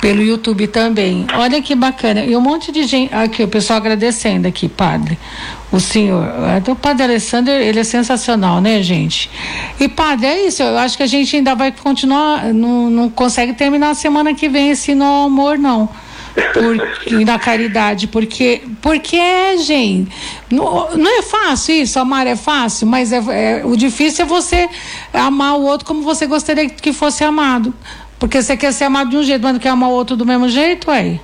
pelo 0.03 0.21
YouTube 0.21 0.67
também. 0.67 1.25
Olha 1.33 1.61
que 1.61 1.73
bacana, 1.73 2.25
e 2.25 2.35
um 2.35 2.41
monte 2.41 2.73
de 2.73 2.83
gente, 2.83 3.15
aqui 3.15 3.41
o 3.41 3.47
pessoal 3.47 3.77
agradecendo 3.77 4.45
aqui, 4.45 4.67
Padre 4.67 5.17
o 5.71 5.79
senhor. 5.79 6.27
Então, 6.55 6.75
o 6.75 6.77
padre 6.77 7.03
Alessandro, 7.03 7.51
ele 7.51 7.79
é 7.79 7.83
sensacional, 7.83 8.61
né, 8.61 8.83
gente? 8.83 9.27
E, 9.79 9.89
padre, 9.89 10.27
é 10.27 10.45
isso. 10.45 10.61
Eu 10.61 10.77
acho 10.77 10.95
que 10.95 11.01
a 11.01 11.07
gente 11.07 11.35
ainda 11.35 11.55
vai 11.55 11.71
continuar, 11.71 12.53
não, 12.53 12.91
não 12.91 13.09
consegue 13.09 13.53
terminar 13.53 13.89
a 13.89 13.95
semana 13.95 14.35
que 14.35 14.47
vem 14.47 14.69
esse 14.69 14.93
no 14.93 15.25
amor, 15.25 15.57
não. 15.57 15.89
Por, 16.53 17.25
na 17.25 17.39
caridade, 17.39 18.07
porque, 18.07 18.61
porque 18.81 19.15
é, 19.15 19.57
gente, 19.57 20.11
não, 20.49 20.95
não 20.95 21.19
é 21.19 21.21
fácil 21.21 21.75
isso, 21.75 21.99
amar 21.99 22.25
é 22.25 22.35
fácil, 22.35 22.87
mas 22.87 23.11
é, 23.11 23.17
é, 23.29 23.61
o 23.63 23.75
difícil 23.75 24.25
é 24.25 24.27
você 24.27 24.67
amar 25.13 25.55
o 25.57 25.63
outro 25.63 25.85
como 25.85 26.01
você 26.01 26.25
gostaria 26.25 26.67
que 26.69 26.91
fosse 26.91 27.23
amado. 27.23 27.73
Porque 28.23 28.41
você 28.41 28.55
quer 28.55 28.71
ser 28.71 28.85
amado 28.85 29.09
de 29.09 29.17
um 29.17 29.23
jeito, 29.23 29.41
mas 29.41 29.51
não 29.51 29.59
quer 29.59 29.67
amar 29.67 29.89
o 29.89 29.91
outro 29.91 30.15
do 30.15 30.25
mesmo 30.25 30.47
jeito, 30.47 30.89
aí. 30.89 31.19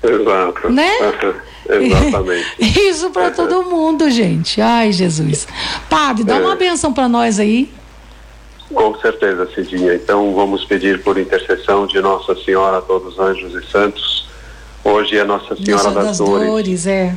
Exato. 0.00 0.70
Né? 0.70 0.88
Exatamente. 1.68 2.46
Isso 2.88 3.10
para 3.10 3.32
todo 3.32 3.64
mundo, 3.64 4.08
gente. 4.08 4.60
Ai, 4.60 4.92
Jesus. 4.92 5.48
Padre, 5.90 6.22
dá 6.22 6.36
é. 6.36 6.40
uma 6.40 6.54
benção 6.54 6.92
para 6.92 7.08
nós 7.08 7.40
aí. 7.40 7.68
Com 8.72 8.94
certeza, 9.00 9.50
Cidinha. 9.52 9.96
Então 9.96 10.32
vamos 10.32 10.64
pedir 10.64 11.02
por 11.02 11.18
intercessão 11.18 11.88
de 11.88 12.00
Nossa 12.00 12.36
Senhora, 12.36 12.80
todos 12.80 13.14
os 13.14 13.18
anjos 13.18 13.52
e 13.60 13.68
santos. 13.68 14.28
Hoje 14.84 15.18
é 15.18 15.24
Nossa 15.24 15.56
Senhora 15.56 15.90
das, 15.90 16.04
das, 16.06 16.18
Dores. 16.18 16.46
dores 16.46 16.86
é. 16.86 17.12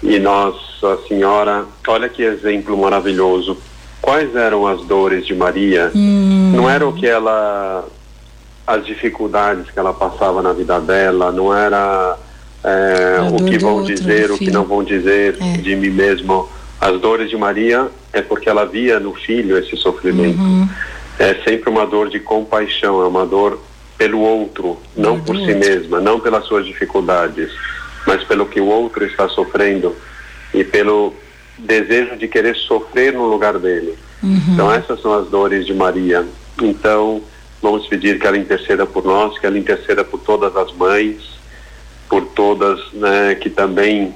E 0.00 0.20
Nossa 0.20 0.96
Senhora, 1.08 1.64
olha 1.88 2.08
que 2.08 2.22
exemplo 2.22 2.78
maravilhoso. 2.78 3.58
Quais 4.00 4.36
eram 4.36 4.64
as 4.64 4.80
dores 4.82 5.26
de 5.26 5.34
Maria? 5.34 5.90
Hum. 5.92 6.52
Não 6.54 6.70
era 6.70 6.86
o 6.86 6.92
que 6.92 7.08
ela 7.08 7.84
as 8.66 8.84
dificuldades 8.84 9.70
que 9.70 9.78
ela 9.78 9.94
passava 9.94 10.42
na 10.42 10.52
vida 10.52 10.80
dela, 10.80 11.30
não 11.30 11.54
era 11.54 12.18
é, 12.64 13.18
o 13.32 13.44
que 13.44 13.58
vão 13.58 13.76
outro, 13.76 13.94
dizer, 13.94 14.30
o 14.30 14.38
que 14.38 14.50
não 14.50 14.64
vão 14.64 14.82
dizer 14.82 15.36
é. 15.40 15.58
de 15.58 15.76
mim 15.76 15.90
mesmo. 15.90 16.48
As 16.80 17.00
dores 17.00 17.30
de 17.30 17.36
Maria 17.36 17.88
é 18.12 18.20
porque 18.20 18.48
ela 18.48 18.64
via 18.64 18.98
no 18.98 19.14
filho 19.14 19.56
esse 19.56 19.76
sofrimento. 19.76 20.40
Uhum. 20.40 20.68
É 21.18 21.34
sempre 21.44 21.70
uma 21.70 21.86
dor 21.86 22.10
de 22.10 22.18
compaixão, 22.18 23.00
é 23.00 23.06
uma 23.06 23.24
dor 23.24 23.58
pelo 23.96 24.20
outro, 24.20 24.78
não 24.96 25.18
por 25.20 25.36
si 25.36 25.54
mesma, 25.54 26.00
não 26.00 26.20
pelas 26.20 26.44
suas 26.44 26.66
dificuldades, 26.66 27.50
mas 28.06 28.22
pelo 28.24 28.46
que 28.46 28.60
o 28.60 28.66
outro 28.66 29.06
está 29.06 29.28
sofrendo 29.28 29.96
e 30.52 30.62
pelo 30.64 31.14
desejo 31.58 32.16
de 32.16 32.28
querer 32.28 32.54
sofrer 32.56 33.14
no 33.14 33.26
lugar 33.26 33.58
dele. 33.58 33.96
Uhum. 34.22 34.42
Então 34.52 34.72
essas 34.72 35.00
são 35.00 35.14
as 35.14 35.28
dores 35.28 35.64
de 35.64 35.72
Maria. 35.72 36.26
Então 36.60 37.22
vamos 37.66 37.88
pedir 37.88 38.20
que 38.20 38.26
ela 38.26 38.38
interceda 38.38 38.86
por 38.86 39.04
nós, 39.04 39.36
que 39.40 39.44
ela 39.44 39.58
interceda 39.58 40.04
por 40.04 40.20
todas 40.20 40.56
as 40.56 40.72
mães, 40.72 41.16
por 42.08 42.24
todas 42.26 42.78
né, 42.92 43.34
que 43.34 43.50
também 43.50 44.14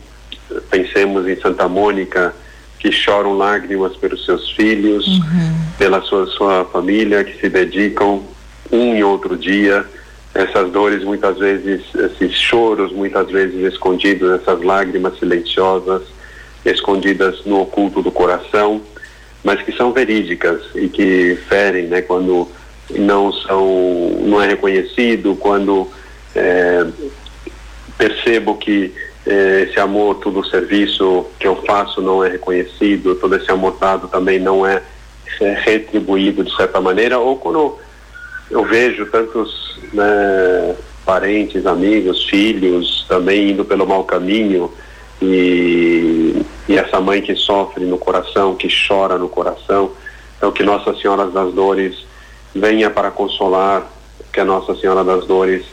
pensemos 0.70 1.26
em 1.26 1.34
Santa 1.40 1.68
Mônica, 1.68 2.32
que 2.78 2.92
choram 2.92 3.36
lágrimas 3.36 3.96
pelos 3.96 4.24
seus 4.24 4.52
filhos, 4.52 5.04
uhum. 5.06 5.64
pela 5.76 6.00
sua, 6.02 6.28
sua 6.28 6.64
família, 6.66 7.24
que 7.24 7.40
se 7.40 7.48
dedicam 7.48 8.22
um 8.70 8.94
e 8.94 9.02
outro 9.02 9.36
dia. 9.36 9.84
Essas 10.32 10.70
dores, 10.70 11.02
muitas 11.02 11.36
vezes, 11.36 11.82
esses 11.92 12.32
choros, 12.36 12.92
muitas 12.92 13.28
vezes 13.32 13.72
escondidos, 13.72 14.40
essas 14.40 14.62
lágrimas 14.62 15.18
silenciosas, 15.18 16.02
escondidas 16.64 17.44
no 17.44 17.62
oculto 17.62 18.00
do 18.00 18.12
coração, 18.12 18.80
mas 19.42 19.60
que 19.60 19.72
são 19.72 19.92
verídicas 19.92 20.60
e 20.76 20.88
que 20.88 21.36
ferem, 21.48 21.88
né, 21.88 22.00
quando 22.00 22.48
não 22.98 23.32
são, 23.32 24.10
não 24.22 24.42
é 24.42 24.48
reconhecido, 24.48 25.36
quando 25.36 25.88
é, 26.34 26.86
percebo 27.96 28.56
que 28.56 28.92
eh, 29.26 29.66
esse 29.68 29.78
amor, 29.78 30.16
todo 30.16 30.40
o 30.40 30.44
serviço 30.44 31.26
que 31.38 31.46
eu 31.46 31.56
faço 31.66 32.00
não 32.00 32.24
é 32.24 32.30
reconhecido, 32.30 33.14
todo 33.14 33.36
esse 33.36 33.50
amor 33.50 33.76
dado 33.78 34.08
também 34.08 34.38
não 34.38 34.66
é, 34.66 34.82
é 35.40 35.52
retribuído 35.52 36.42
de 36.42 36.54
certa 36.56 36.80
maneira, 36.80 37.18
ou 37.18 37.36
quando 37.36 37.76
eu 38.50 38.64
vejo 38.64 39.06
tantos 39.06 39.78
né, 39.92 40.74
parentes, 41.04 41.66
amigos, 41.66 42.24
filhos 42.24 43.04
também 43.08 43.50
indo 43.50 43.64
pelo 43.64 43.86
mau 43.86 44.04
caminho 44.04 44.72
e, 45.20 46.42
e 46.66 46.78
essa 46.78 47.00
mãe 47.00 47.20
que 47.20 47.36
sofre 47.36 47.84
no 47.84 47.98
coração, 47.98 48.54
que 48.54 48.68
chora 48.68 49.18
no 49.18 49.28
coração, 49.28 49.92
então 50.38 50.50
que 50.50 50.62
Nossa 50.62 50.94
Senhora 50.94 51.26
das 51.26 51.52
Dores 51.52 52.06
venha 52.54 52.90
para 52.90 53.10
consolar, 53.10 53.86
que 54.32 54.40
a 54.40 54.44
Nossa 54.44 54.74
Senhora 54.76 55.02
das 55.04 55.26
Dores 55.26 55.64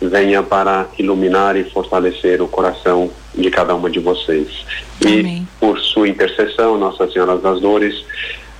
venha 0.00 0.42
para 0.42 0.86
iluminar 0.98 1.56
e 1.56 1.64
fortalecer 1.64 2.40
o 2.40 2.48
coração 2.48 3.10
de 3.34 3.50
cada 3.50 3.74
uma 3.74 3.90
de 3.90 3.98
vocês. 3.98 4.64
Amém. 5.04 5.42
E 5.42 5.58
por 5.58 5.78
sua 5.80 6.08
intercessão, 6.08 6.78
Nossa 6.78 7.10
Senhora 7.10 7.36
das 7.36 7.60
Dores, 7.60 8.04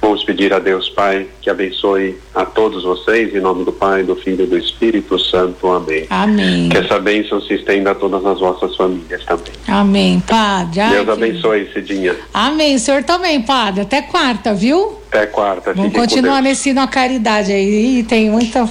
vamos 0.01 0.25
pedir 0.25 0.53
a 0.53 0.59
Deus 0.59 0.89
Pai 0.89 1.27
que 1.41 1.51
abençoe 1.51 2.19
a 2.35 2.45
todos 2.45 2.85
vocês, 2.85 3.35
em 3.35 3.41
nome 3.41 3.65
do 3.65 3.73
Pai, 3.73 4.03
do 4.03 4.17
Filho 4.17 4.45
e 4.45 4.47
do 4.47 4.59
Espírito 4.59 5.19
Santo. 5.19 5.67
Amém. 5.69 6.07
Amém. 6.11 6.69
Que 6.69 6.79
essa 6.79 6.99
bênção 6.99 7.41
se 7.41 7.55
estenda 7.55 7.93
a 7.93 7.95
todas 7.95 8.25
as 8.25 8.41
vossas 8.41 8.77
famílias 8.77 9.25
também. 9.25 9.53
Amém, 9.67 10.23
Padre. 10.27 10.81
Ai, 10.81 10.91
Deus 10.91 11.09
abençoe, 11.09 11.71
Cidinha. 11.73 12.17
Amém. 12.33 12.77
O 12.77 12.79
senhor 12.79 13.03
também, 13.03 13.43
Padre. 13.43 13.83
Até 13.83 14.03
quarta, 14.03 14.55
viu? 14.55 14.99
Até 15.09 15.27
quarta. 15.27 15.73
Vamos 15.73 15.93
continuar 15.93 16.43
nesse 16.43 16.73
na 16.73 16.87
caridade 16.87 17.53
aí. 17.53 18.03
tem 18.03 18.31
muita. 18.31 18.69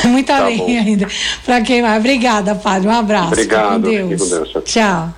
Muita 0.04 0.38
tá 0.38 0.46
lenha 0.46 0.80
ainda. 0.80 1.08
Para 1.44 1.60
quem 1.60 1.82
mais. 1.82 1.98
Obrigada, 1.98 2.54
Padre. 2.54 2.88
Um 2.88 2.92
abraço. 2.92 3.32
Obrigado. 3.32 3.72
Com 3.72 3.80
Deus. 3.80 4.22
Com 4.22 4.36
Deus. 4.36 4.64
Tchau. 4.64 5.12